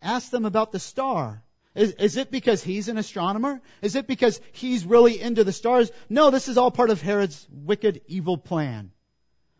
[0.00, 1.42] ask them about the star?
[1.76, 3.60] Is, is it because he's an astronomer?
[3.82, 5.92] Is it because he's really into the stars?
[6.08, 8.92] No, this is all part of Herod's wicked, evil plan.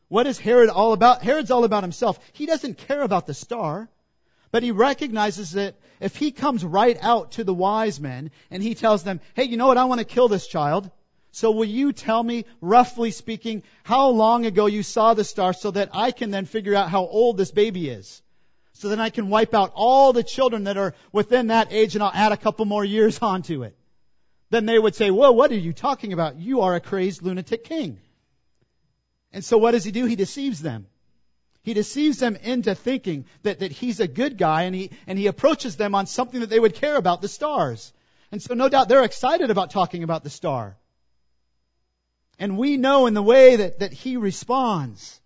[0.09, 1.23] What is Herod all about?
[1.23, 2.19] Herod's all about himself.
[2.33, 3.91] He doesn't care about the star.
[4.51, 8.75] But he recognizes that if he comes right out to the wise men and he
[8.75, 9.77] tells them, hey, you know what?
[9.77, 10.91] I want to kill this child.
[11.33, 15.73] So will you tell me, roughly speaking, how long ago you saw the star so
[15.73, 18.23] that I can then figure out how old this baby is?
[18.79, 22.05] So then I can wipe out all the children that are within that age and
[22.05, 23.75] I'll add a couple more years onto it.
[24.51, 26.37] Then they would say, whoa, what are you talking about?
[26.37, 27.99] You are a crazed lunatic king.
[29.33, 30.05] And so what does he do?
[30.05, 30.87] He deceives them.
[31.63, 35.27] He deceives them into thinking that, that he's a good guy and he, and he
[35.27, 37.93] approaches them on something that they would care about, the stars.
[38.31, 40.77] And so no doubt they're excited about talking about the star.
[42.39, 45.19] And we know in the way that, that he responds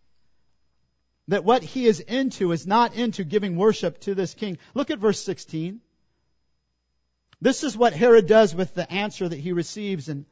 [1.31, 4.59] that what he is into is not into giving worship to this king.
[4.75, 5.81] Look at verse 16.
[7.40, 10.27] This is what Herod does with the answer that he receives in,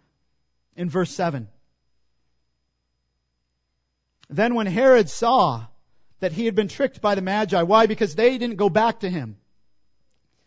[0.77, 1.47] in verse 7.
[4.29, 5.67] Then when Herod saw
[6.19, 7.87] that he had been tricked by the Magi, why?
[7.87, 9.37] Because they didn't go back to him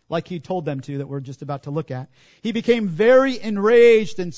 [0.09, 2.09] like he told them to that we're just about to look at.
[2.41, 4.33] He became very enraged and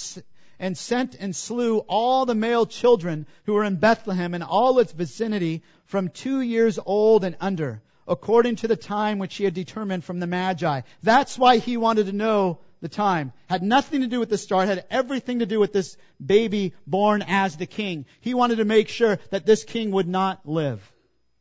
[0.59, 4.91] and sent and slew all the male children who were in Bethlehem and all its
[4.91, 10.03] vicinity from two years old and under, according to the time which he had determined
[10.03, 10.81] from the Magi.
[11.01, 13.31] That's why he wanted to know the time.
[13.49, 17.23] Had nothing to do with the star, had everything to do with this baby born
[17.25, 18.05] as the king.
[18.19, 20.81] He wanted to make sure that this king would not live.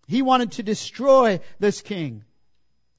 [0.06, 2.24] He wanted to destroy this king.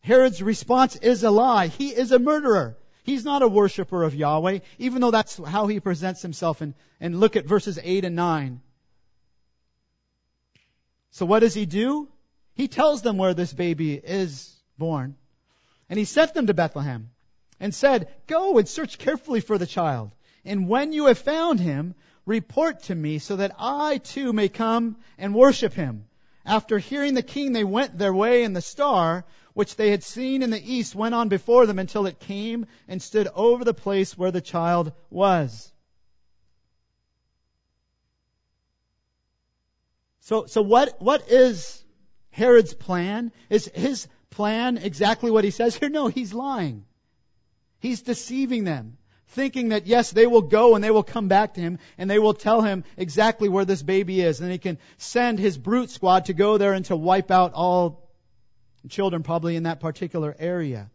[0.02, 1.68] Herod's response is a lie.
[1.68, 2.78] He is a murderer.
[3.04, 6.62] He's not a worshiper of Yahweh, even though that's how he presents himself.
[6.62, 8.62] And, and look at verses 8 and 9.
[11.12, 12.08] So what does he do?
[12.56, 15.16] He tells them where this baby is born.
[15.90, 17.10] And he sent them to Bethlehem
[17.60, 20.12] and said, Go and search carefully for the child.
[20.46, 24.98] And when you have found him, report to me so that I too may come
[25.18, 26.06] and worship him.
[26.46, 30.42] After hearing the king, they went their way in the star, which they had seen
[30.42, 34.18] in the east went on before them until it came and stood over the place
[34.18, 35.72] where the child was.
[40.22, 41.84] So, so what, what is
[42.32, 43.32] Herod's plan?
[43.50, 45.90] Is his plan exactly what he says here?
[45.94, 46.86] No, he's lying.
[47.80, 51.62] He's deceiving them, thinking that yes, they will go and they will come back to
[51.62, 55.38] him and they will tell him exactly where this baby is and he can send
[55.38, 58.03] his brute squad to go there and to wipe out all
[58.90, 60.90] children probably in that particular area.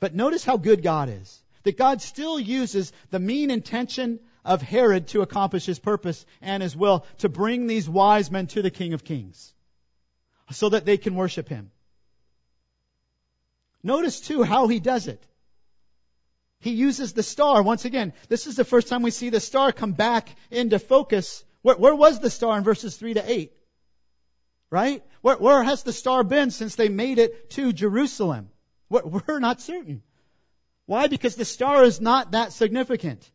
[0.00, 1.42] But notice how good God is.
[1.62, 6.76] That God still uses the mean intention of Herod to accomplish his purpose and his
[6.76, 9.52] will to bring these wise men to the King of Kings
[10.52, 11.72] so that they can worship him.
[13.82, 15.22] Notice too how he does it.
[16.60, 17.62] He uses the star.
[17.62, 21.44] Once again, this is the first time we see the star come back into focus.
[21.62, 23.52] Where, where was the star in verses 3 to 8?
[24.70, 25.02] Right?
[25.20, 28.50] Where, where has the star been since they made it to Jerusalem?
[28.88, 30.02] We're not certain.
[30.86, 31.08] Why?
[31.08, 33.30] Because the star is not that significant.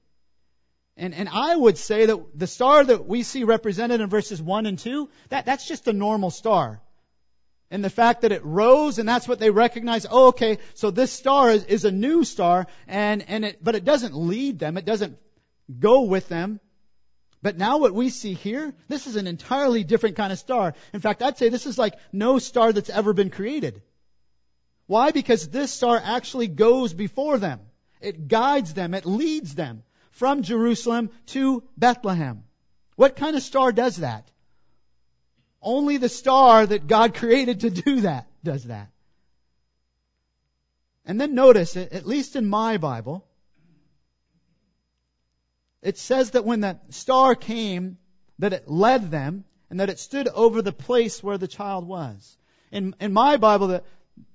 [0.98, 4.65] And, and I would say that the star that we see represented in verses 1
[4.65, 6.82] and 2, that, that's just a normal star.
[7.70, 11.12] And the fact that it rose and that's what they recognize, oh okay, so this
[11.12, 14.86] star is, is a new star and, and it, but it doesn't lead them, it
[14.86, 15.17] doesn't
[15.80, 16.60] go with them.
[17.42, 20.76] But now what we see here, this is an entirely different kind of star.
[20.94, 23.82] In fact, I'd say this is like no star that's ever been created.
[24.86, 25.12] Why?
[25.12, 27.62] Because this star actually goes before them.
[28.00, 28.94] It guides them.
[28.94, 32.44] It leads them from Jerusalem to Bethlehem.
[32.96, 34.30] What kind of star does that?
[35.62, 38.90] Only the star that God created to do that does that.
[41.06, 43.26] And then notice, at least in my Bible,
[45.82, 47.98] it says that when that star came,
[48.39, 52.38] that it led them and that it stood over the place where the child was.
[52.72, 53.86] In, in my Bible, that,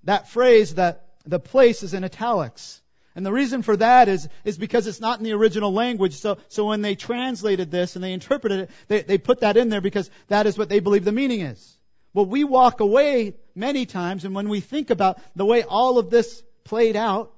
[0.04, 2.80] that phrase, that the place is in italics.
[3.14, 6.14] And the reason for that is, is because it's not in the original language.
[6.14, 9.68] So, so when they translated this and they interpreted it, they, they put that in
[9.68, 11.78] there because that is what they believe the meaning is.
[12.12, 16.10] Well, we walk away many times and when we think about the way all of
[16.10, 17.32] this played out,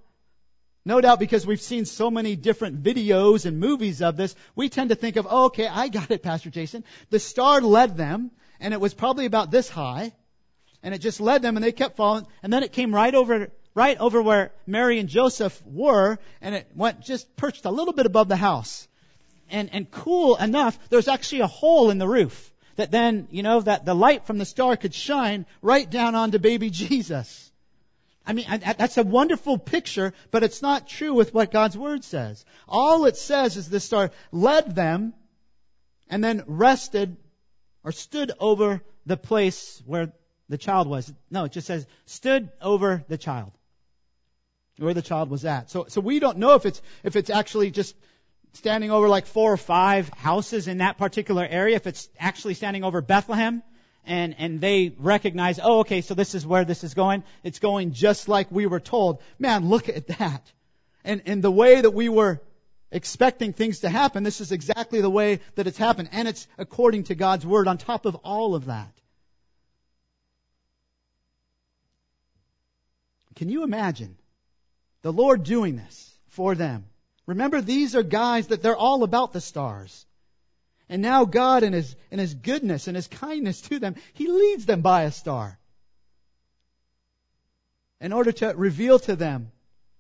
[0.85, 4.91] no doubt because we've seen so many different videos and movies of this, we tend
[4.91, 6.85] to think of, oh, okay, I got it, Pastor Jason.
[7.11, 10.13] The star led them, and it was probably about this high,
[10.83, 13.51] and it just led them, and they kept falling, and then it came right over,
[13.75, 18.07] right over where Mary and Joseph were, and it went just perched a little bit
[18.07, 18.89] above the house.
[19.51, 23.61] And, and cool enough, there's actually a hole in the roof that then, you know,
[23.61, 27.48] that the light from the star could shine right down onto baby Jesus.
[28.29, 32.45] I mean, that's a wonderful picture, but it's not true with what God's Word says.
[32.69, 35.15] All it says is the star led them
[36.11, 37.17] and then rested
[37.83, 40.13] or stood over the place where
[40.51, 41.11] the child was.
[41.31, 43.51] No, it just says stood over the child.
[44.77, 45.71] Where the child was at.
[45.71, 47.97] So, so we don't know if it's, if it's actually just
[48.53, 52.85] standing over like four or five houses in that particular area, if it's actually standing
[52.85, 53.63] over Bethlehem,
[54.09, 57.23] and, and they recognize, oh, okay, so this is where this is going.
[57.45, 59.21] It's going just like we were told.
[59.39, 60.51] Man, look at that.
[61.05, 62.41] And, and the way that we were
[62.91, 66.09] expecting things to happen, this is exactly the way that it's happened.
[66.13, 68.93] And it's according to God's Word on top of all of that.
[73.37, 74.17] Can you imagine
[75.03, 76.87] the Lord doing this for them?
[77.27, 80.07] Remember, these are guys that they're all about the stars.
[80.89, 84.67] And now God in His, in His goodness and His kindness to them, He leads
[84.67, 85.59] them by a star.
[88.01, 89.51] In order to reveal to them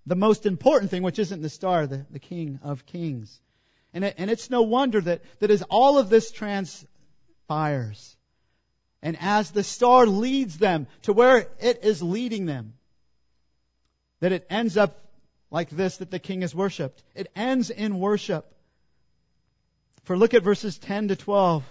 [0.06, 3.40] the most important thing, which isn't the star, the, the King of Kings.
[3.92, 8.16] And, it, and it's no wonder that, that as all of this transpires,
[9.02, 12.74] and as the star leads them to where it is leading them,
[14.20, 15.04] that it ends up
[15.50, 17.02] like this that the king is worshiped.
[17.14, 18.52] It ends in worship.
[20.08, 21.62] For look at verses 10 to 12.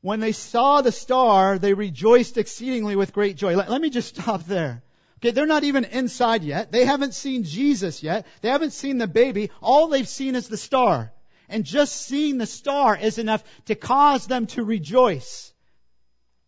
[0.00, 3.56] When they saw the star, they rejoiced exceedingly with great joy.
[3.56, 4.82] Let, let me just stop there.
[5.18, 6.72] Okay, they're not even inside yet.
[6.72, 8.26] They haven't seen Jesus yet.
[8.40, 9.50] They haven't seen the baby.
[9.60, 11.12] All they've seen is the star.
[11.50, 15.52] And just seeing the star is enough to cause them to rejoice.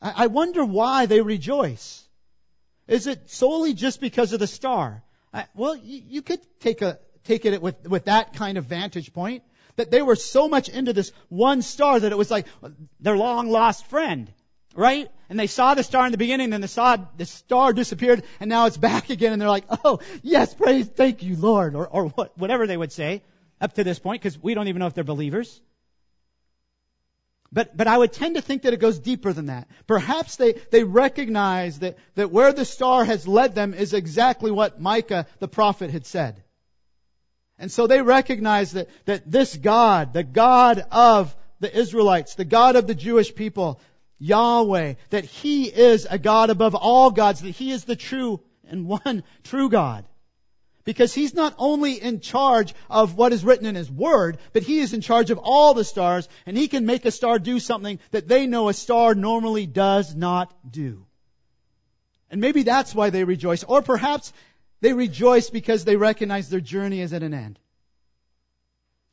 [0.00, 2.02] I, I wonder why they rejoice.
[2.88, 5.02] Is it solely just because of the star?
[5.34, 9.12] I, well, you, you could take a take it with with that kind of vantage
[9.12, 9.42] point
[9.76, 12.46] that they were so much into this one star that it was like
[13.00, 14.32] their long lost friend,
[14.74, 15.08] right?
[15.28, 18.48] And they saw the star in the beginning, then they saw the star disappeared, and
[18.48, 22.08] now it's back again, and they're like, oh, yes, praise, thank you, Lord, or, or
[22.08, 23.22] what, whatever they would say
[23.60, 25.60] up to this point, because we don't even know if they're believers.
[27.52, 29.68] But, but I would tend to think that it goes deeper than that.
[29.86, 34.80] Perhaps they, they recognize that, that where the star has led them is exactly what
[34.80, 36.42] Micah the prophet had said.
[37.60, 42.74] And so they recognize that, that this God, the God of the Israelites, the God
[42.74, 43.78] of the Jewish people,
[44.18, 48.88] Yahweh, that He is a God above all gods, that He is the true and
[48.88, 50.06] one true God.
[50.84, 54.78] Because He's not only in charge of what is written in His Word, but He
[54.78, 57.98] is in charge of all the stars, and He can make a star do something
[58.10, 61.04] that they know a star normally does not do.
[62.30, 63.64] And maybe that's why they rejoice.
[63.64, 64.32] Or perhaps
[64.80, 67.58] they rejoice because they recognize their journey is at an end.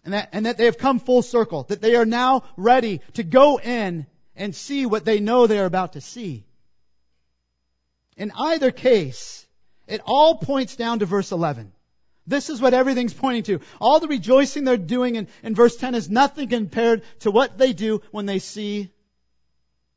[0.03, 1.63] And that, and that they have come full circle.
[1.63, 4.05] That they are now ready to go in
[4.35, 6.45] and see what they know they are about to see.
[8.15, 9.45] In either case,
[9.85, 11.73] it all points down to verse 11.
[12.25, 13.61] This is what everything's pointing to.
[13.79, 17.73] All the rejoicing they're doing in, in verse 10 is nothing compared to what they
[17.73, 18.91] do when they see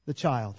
[0.06, 0.56] the child.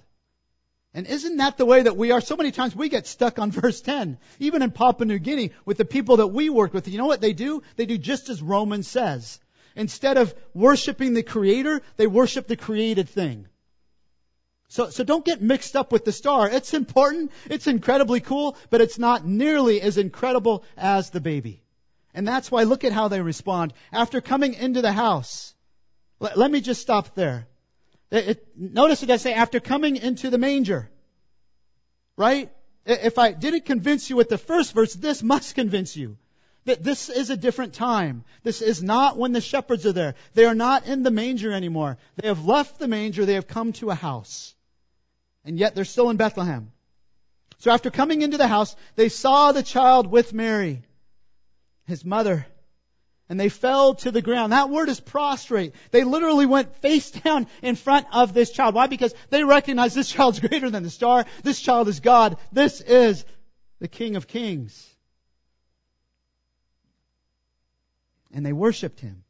[0.94, 2.20] And isn't that the way that we are?
[2.20, 4.18] So many times we get stuck on verse 10.
[4.38, 7.20] Even in Papua New Guinea, with the people that we work with, you know what
[7.20, 7.62] they do?
[7.76, 9.40] They do just as Romans says.
[9.74, 13.46] Instead of worshiping the Creator, they worship the created thing.
[14.68, 16.48] So, so don't get mixed up with the star.
[16.48, 17.30] It's important.
[17.50, 21.62] It's incredibly cool, but it's not nearly as incredible as the baby.
[22.14, 23.72] And that's why look at how they respond.
[23.92, 25.54] After coming into the house,
[26.20, 27.46] let, let me just stop there.
[28.12, 30.88] It, it, notice it does say after coming into the manger.
[32.16, 32.52] Right?
[32.84, 36.18] If I didn't convince you with the first verse, this must convince you.
[36.66, 38.24] That this is a different time.
[38.44, 40.14] This is not when the shepherds are there.
[40.34, 41.96] They are not in the manger anymore.
[42.16, 43.24] They have left the manger.
[43.24, 44.54] They have come to a house.
[45.44, 46.70] And yet they're still in Bethlehem.
[47.58, 50.82] So after coming into the house, they saw the child with Mary,
[51.86, 52.46] his mother,
[53.32, 54.52] and they fell to the ground.
[54.52, 55.74] That word is prostrate.
[55.90, 58.74] They literally went face down in front of this child.
[58.74, 58.88] Why?
[58.88, 61.24] Because they recognize this child's greater than the star.
[61.42, 62.36] This child is God.
[62.52, 63.24] This is
[63.78, 64.86] the King of Kings.
[68.34, 69.24] And they worshiped him.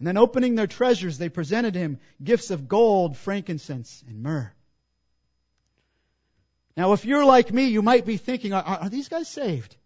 [0.00, 4.52] And then opening their treasures, they presented him gifts of gold, frankincense, and myrrh.
[6.76, 9.76] Now, if you're like me, you might be thinking, are, are these guys saved?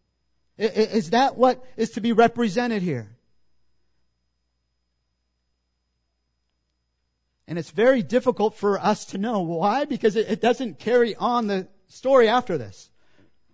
[0.57, 3.14] Is that what is to be represented here?
[7.49, 9.40] And it's very difficult for us to know.
[9.40, 9.86] Why?
[9.86, 12.90] Because it, it doesn't carry on the story after this.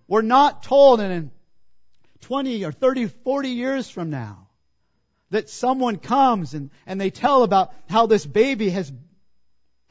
[0.09, 1.30] We're not told in
[2.22, 4.49] 20 or 30, 40 years from now
[5.30, 8.92] that someone comes and, and they tell about how this baby has,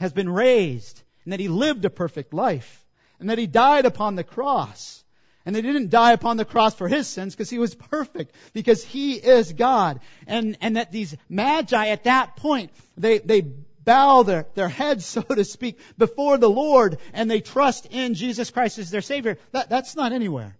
[0.01, 2.85] has been raised and that he lived a perfect life
[3.21, 5.01] and that he died upon the cross.
[5.45, 8.83] And they didn't die upon the cross for his sins because he was perfect, because
[8.83, 10.01] he is God.
[10.27, 13.43] And, and that these magi at that point, they, they
[13.83, 18.51] bow their, their heads, so to speak, before the Lord and they trust in Jesus
[18.51, 19.37] Christ as their Savior.
[19.51, 20.57] That, that's not anywhere.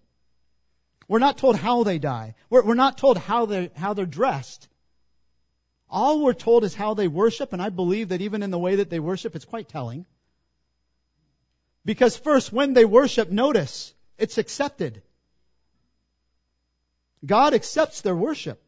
[1.07, 2.35] We're not told how they die.
[2.49, 4.67] We're, we're not told how they're, how they're dressed.
[5.89, 8.77] All we're told is how they worship, and I believe that even in the way
[8.77, 10.05] that they worship, it's quite telling.
[11.85, 15.03] Because first, when they worship, notice, it's accepted.
[17.23, 18.62] God accepts their worship.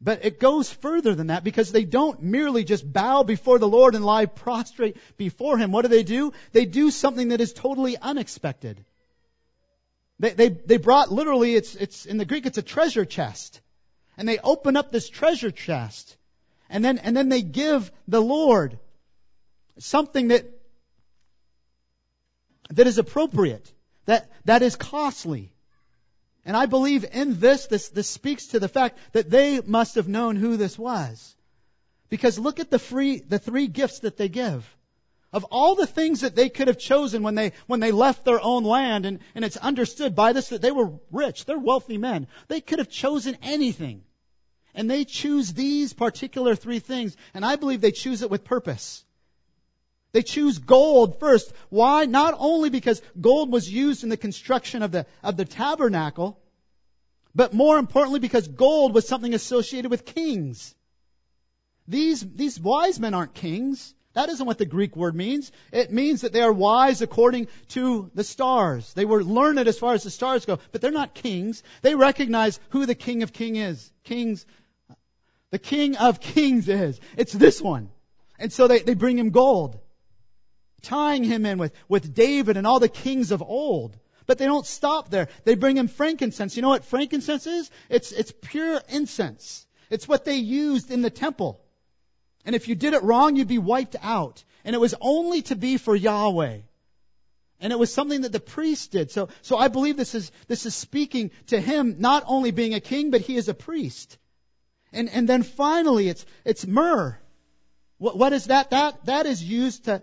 [0.00, 3.94] But it goes further than that because they don't merely just bow before the Lord
[3.94, 5.72] and lie prostrate before Him.
[5.72, 6.32] What do they do?
[6.52, 8.84] They do something that is totally unexpected.
[10.18, 13.60] They, they, they brought literally, it's, it's, in the Greek, it's a treasure chest.
[14.18, 16.16] And they open up this treasure chest.
[16.68, 18.78] And then, and then they give the Lord
[19.78, 20.46] something that,
[22.70, 23.70] that is appropriate,
[24.06, 25.52] that, that is costly.
[26.46, 30.06] And I believe in this, this, this speaks to the fact that they must have
[30.06, 31.34] known who this was.
[32.08, 34.64] Because look at the free, the three gifts that they give.
[35.32, 38.40] Of all the things that they could have chosen when they, when they left their
[38.40, 42.28] own land, and, and it's understood by this that they were rich, they're wealthy men.
[42.46, 44.04] They could have chosen anything.
[44.72, 49.04] And they choose these particular three things, and I believe they choose it with purpose.
[50.12, 51.52] They choose gold first.
[51.68, 52.06] Why?
[52.06, 56.40] Not only because gold was used in the construction of the, of the tabernacle,
[57.34, 60.74] but more importantly because gold was something associated with kings.
[61.86, 63.94] These, these wise men aren't kings.
[64.14, 65.52] That isn't what the Greek word means.
[65.70, 68.94] It means that they are wise according to the stars.
[68.94, 71.62] They were learned as far as the stars go, but they're not kings.
[71.82, 73.92] They recognize who the King of King is.
[74.04, 74.46] Kings,
[75.50, 76.98] the King of Kings is.
[77.18, 77.90] It's this one.
[78.38, 79.78] And so they, they bring him gold
[80.86, 83.96] tying him in with, with David and all the kings of old.
[84.26, 85.28] But they don't stop there.
[85.44, 86.56] They bring him frankincense.
[86.56, 87.70] You know what frankincense is?
[87.88, 89.66] It's, it's pure incense.
[89.90, 91.60] It's what they used in the temple.
[92.44, 94.42] And if you did it wrong, you'd be wiped out.
[94.64, 96.58] And it was only to be for Yahweh.
[97.60, 99.10] And it was something that the priest did.
[99.10, 102.80] So, so I believe this is, this is speaking to him not only being a
[102.80, 104.18] king, but he is a priest.
[104.92, 107.18] And, and then finally, it's, it's myrrh.
[107.98, 108.70] What, what is that?
[108.70, 110.02] That, that is used to,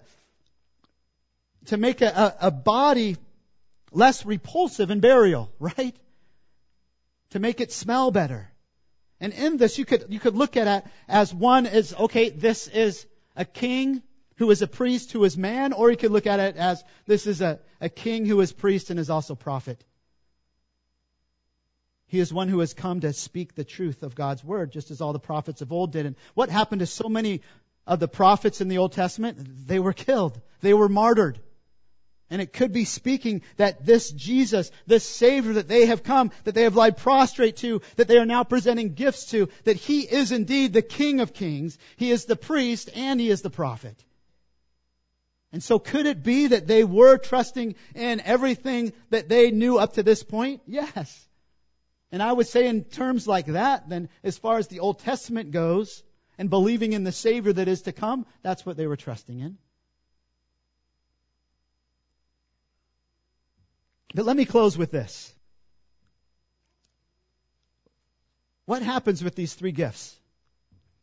[1.68, 3.18] to make a, a, a body
[3.92, 5.96] less repulsive in burial, right?
[7.32, 8.50] To make it smell better.
[9.20, 12.68] And in this, you could, you could look at it as one is, okay, this
[12.68, 13.06] is
[13.36, 14.02] a king
[14.36, 17.28] who is a priest who is man, or you could look at it as this
[17.28, 19.84] is a, a king who is priest and is also prophet.
[22.08, 25.02] He is one who has come to speak the truth of God's word, just as
[25.02, 26.06] all the prophets of old did.
[26.06, 27.42] And what happened to so many
[27.88, 29.38] of the prophets in the Old Testament?
[29.68, 30.40] They were killed.
[30.62, 31.40] They were martyred.
[32.34, 36.56] And it could be speaking that this Jesus, this Savior that they have come, that
[36.56, 40.32] they have lied prostrate to, that they are now presenting gifts to, that He is
[40.32, 44.04] indeed the King of Kings, He is the priest, and He is the prophet.
[45.52, 49.94] And so could it be that they were trusting in everything that they knew up
[49.94, 50.64] to this point?
[50.66, 51.28] Yes.
[52.12, 55.52] And I would say in terms like that, then as far as the Old Testament
[55.52, 56.02] goes,
[56.40, 59.60] and believing in the Savior that is to come, that's what they were trusting in.
[64.14, 65.34] But let me close with this.
[68.66, 70.16] What happens with these three gifts?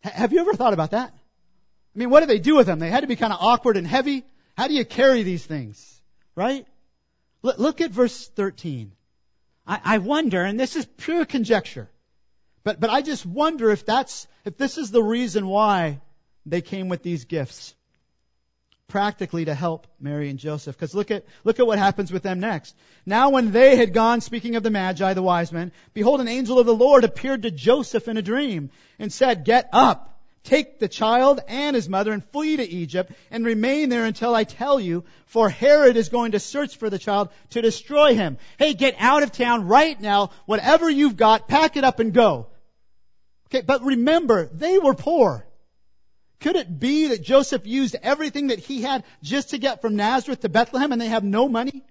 [0.05, 1.13] H- have you ever thought about that?
[1.13, 2.79] I mean, what do they do with them?
[2.79, 4.25] They had to be kind of awkward and heavy.
[4.57, 6.01] How do you carry these things?
[6.35, 6.67] Right?
[7.45, 8.93] L- look at verse 13.
[9.67, 11.91] I-, I wonder, and this is pure conjecture,
[12.63, 16.01] but, but I just wonder if that's, if this is the reason why
[16.47, 17.75] they came with these gifts
[18.91, 20.77] practically to help Mary and Joseph.
[20.77, 22.77] Because look at, look at what happens with them next.
[23.07, 26.59] Now when they had gone, speaking of the Magi, the wise men, behold, an angel
[26.59, 30.89] of the Lord appeared to Joseph in a dream and said, Get up, take the
[30.89, 35.05] child and his mother and flee to Egypt and remain there until I tell you,
[35.27, 38.37] for Herod is going to search for the child to destroy him.
[38.59, 40.31] Hey, get out of town right now.
[40.45, 42.49] Whatever you've got, pack it up and go.
[43.47, 45.47] Okay, but remember, they were poor.
[46.41, 50.41] Could it be that Joseph used everything that he had just to get from Nazareth
[50.41, 51.85] to Bethlehem and they have no money?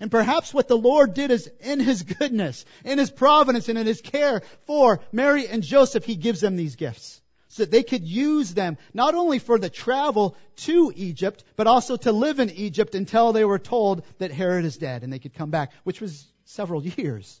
[0.00, 3.86] And perhaps what the Lord did is in His goodness, in His providence, and in
[3.86, 7.20] His care for Mary and Joseph, He gives them these gifts.
[7.48, 11.96] So that they could use them not only for the travel to Egypt, but also
[11.96, 15.34] to live in Egypt until they were told that Herod is dead and they could
[15.34, 17.40] come back, which was several years.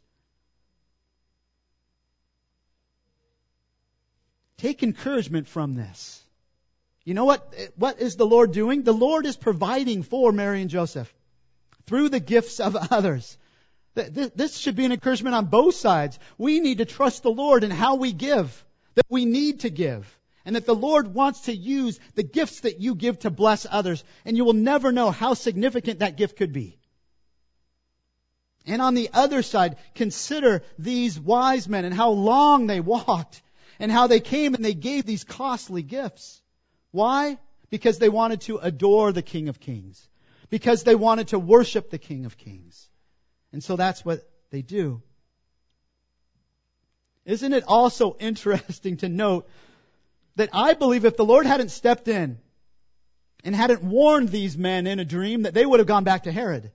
[4.58, 6.22] Take encouragement from this.
[7.04, 8.82] You know what, what is the Lord doing?
[8.82, 11.12] The Lord is providing for Mary and Joseph
[11.86, 13.38] through the gifts of others.
[13.94, 16.18] This should be an encouragement on both sides.
[16.36, 20.14] We need to trust the Lord in how we give, that we need to give.
[20.44, 24.02] And that the Lord wants to use the gifts that you give to bless others,
[24.24, 26.78] and you will never know how significant that gift could be.
[28.66, 33.42] And on the other side, consider these wise men and how long they walked
[33.78, 36.42] and how they came and they gave these costly gifts.
[36.90, 37.38] Why?
[37.70, 40.08] Because they wanted to adore the King of Kings.
[40.50, 42.88] Because they wanted to worship the King of Kings.
[43.52, 45.02] And so that's what they do.
[47.24, 49.48] Isn't it also interesting to note
[50.36, 52.38] that I believe if the Lord hadn't stepped in
[53.44, 56.32] and hadn't warned these men in a dream that they would have gone back to
[56.32, 56.70] Herod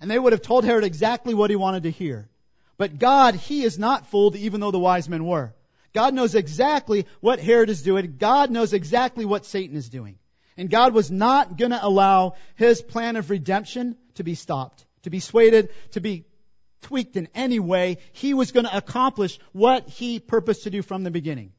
[0.00, 2.28] and they would have told Herod exactly what he wanted to hear.
[2.76, 5.54] But God, He is not fooled even though the wise men were.
[5.92, 8.16] God knows exactly what Herod is doing.
[8.18, 10.18] God knows exactly what Satan is doing.
[10.56, 15.10] And God was not going to allow His plan of redemption to be stopped, to
[15.10, 16.24] be swayed, to be
[16.82, 17.98] tweaked in any way.
[18.12, 21.52] He was going to accomplish what He purposed to do from the beginning.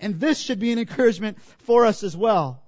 [0.00, 2.62] And this should be an encouragement for us as well.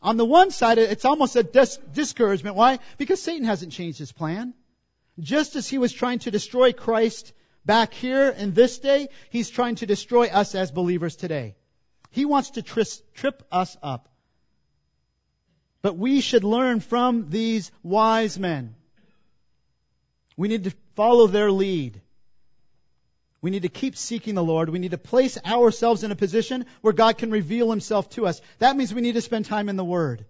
[0.00, 2.56] On the one side, it's almost a dis- discouragement.
[2.56, 2.78] Why?
[2.98, 4.54] Because Satan hasn't changed his plan.
[5.18, 7.32] Just as he was trying to destroy Christ
[7.68, 11.54] back here in this day, he's trying to destroy us as believers today.
[12.10, 14.08] He wants to trip us up.
[15.82, 18.74] But we should learn from these wise men.
[20.34, 22.00] We need to follow their lead.
[23.42, 24.70] We need to keep seeking the Lord.
[24.70, 28.40] We need to place ourselves in a position where God can reveal himself to us.
[28.60, 30.24] That means we need to spend time in the Word.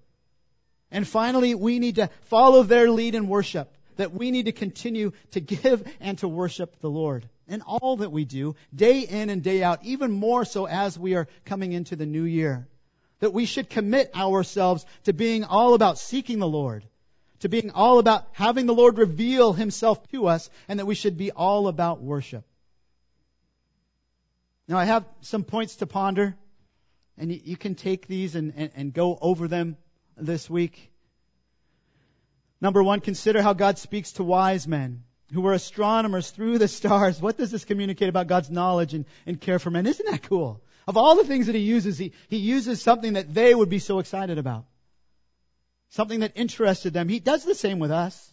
[0.91, 3.78] And finally, we need to follow their lead in worship.
[3.99, 7.28] That we need to continue to give and to worship the Lord.
[7.46, 11.14] In all that we do, day in and day out, even more so as we
[11.14, 12.66] are coming into the new year.
[13.20, 16.84] That we should commit ourselves to being all about seeking the Lord.
[17.40, 21.16] To being all about having the Lord reveal himself to us, and that we should
[21.16, 22.44] be all about worship.
[24.68, 26.36] Now, I have some points to ponder,
[27.16, 29.76] and you, can take these and, and, and go over them
[30.16, 30.92] this week.
[32.61, 37.21] Number one, consider how God speaks to wise men who were astronomers through the stars.
[37.21, 39.87] What does this communicate about God's knowledge and, and care for men?
[39.87, 40.63] Isn't that cool?
[40.87, 43.79] Of all the things that he uses, he, he uses something that they would be
[43.79, 44.65] so excited about.
[45.91, 47.09] Something that interested them.
[47.09, 48.33] He does the same with us.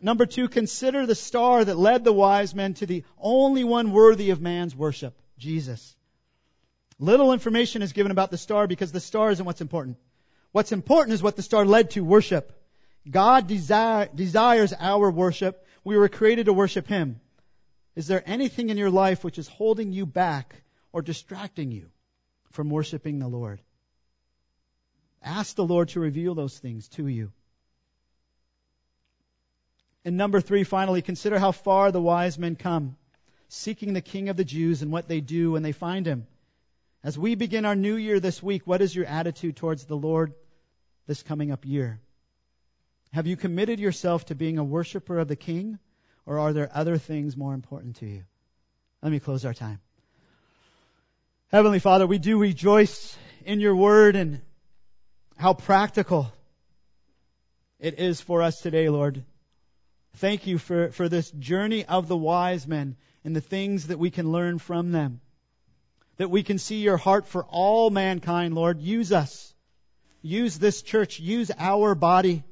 [0.00, 4.30] Number two, consider the star that led the wise men to the only one worthy
[4.30, 5.94] of man's worship, Jesus.
[6.98, 9.98] Little information is given about the star because the star isn't what's important.
[10.52, 12.52] What's important is what the star led to worship.
[13.08, 15.66] God desire, desires our worship.
[15.84, 17.20] We were created to worship Him.
[17.94, 21.90] Is there anything in your life which is holding you back or distracting you
[22.50, 23.60] from worshiping the Lord?
[25.22, 27.32] Ask the Lord to reveal those things to you.
[30.04, 32.96] And number three, finally, consider how far the wise men come,
[33.48, 36.26] seeking the King of the Jews and what they do when they find him.
[37.02, 40.34] As we begin our new year this week, what is your attitude towards the Lord
[41.06, 41.98] this coming up year?
[43.12, 45.78] Have you committed yourself to being a worshiper of the King,
[46.26, 48.24] or are there other things more important to you?
[49.02, 49.80] Let me close our time.
[51.50, 54.42] Heavenly Father, we do rejoice in your word and
[55.36, 56.30] how practical
[57.78, 59.24] it is for us today, Lord.
[60.16, 64.10] Thank you for, for this journey of the wise men and the things that we
[64.10, 65.22] can learn from them.
[66.20, 68.78] That we can see your heart for all mankind, Lord.
[68.82, 69.54] Use us.
[70.20, 71.18] Use this church.
[71.18, 72.44] Use our body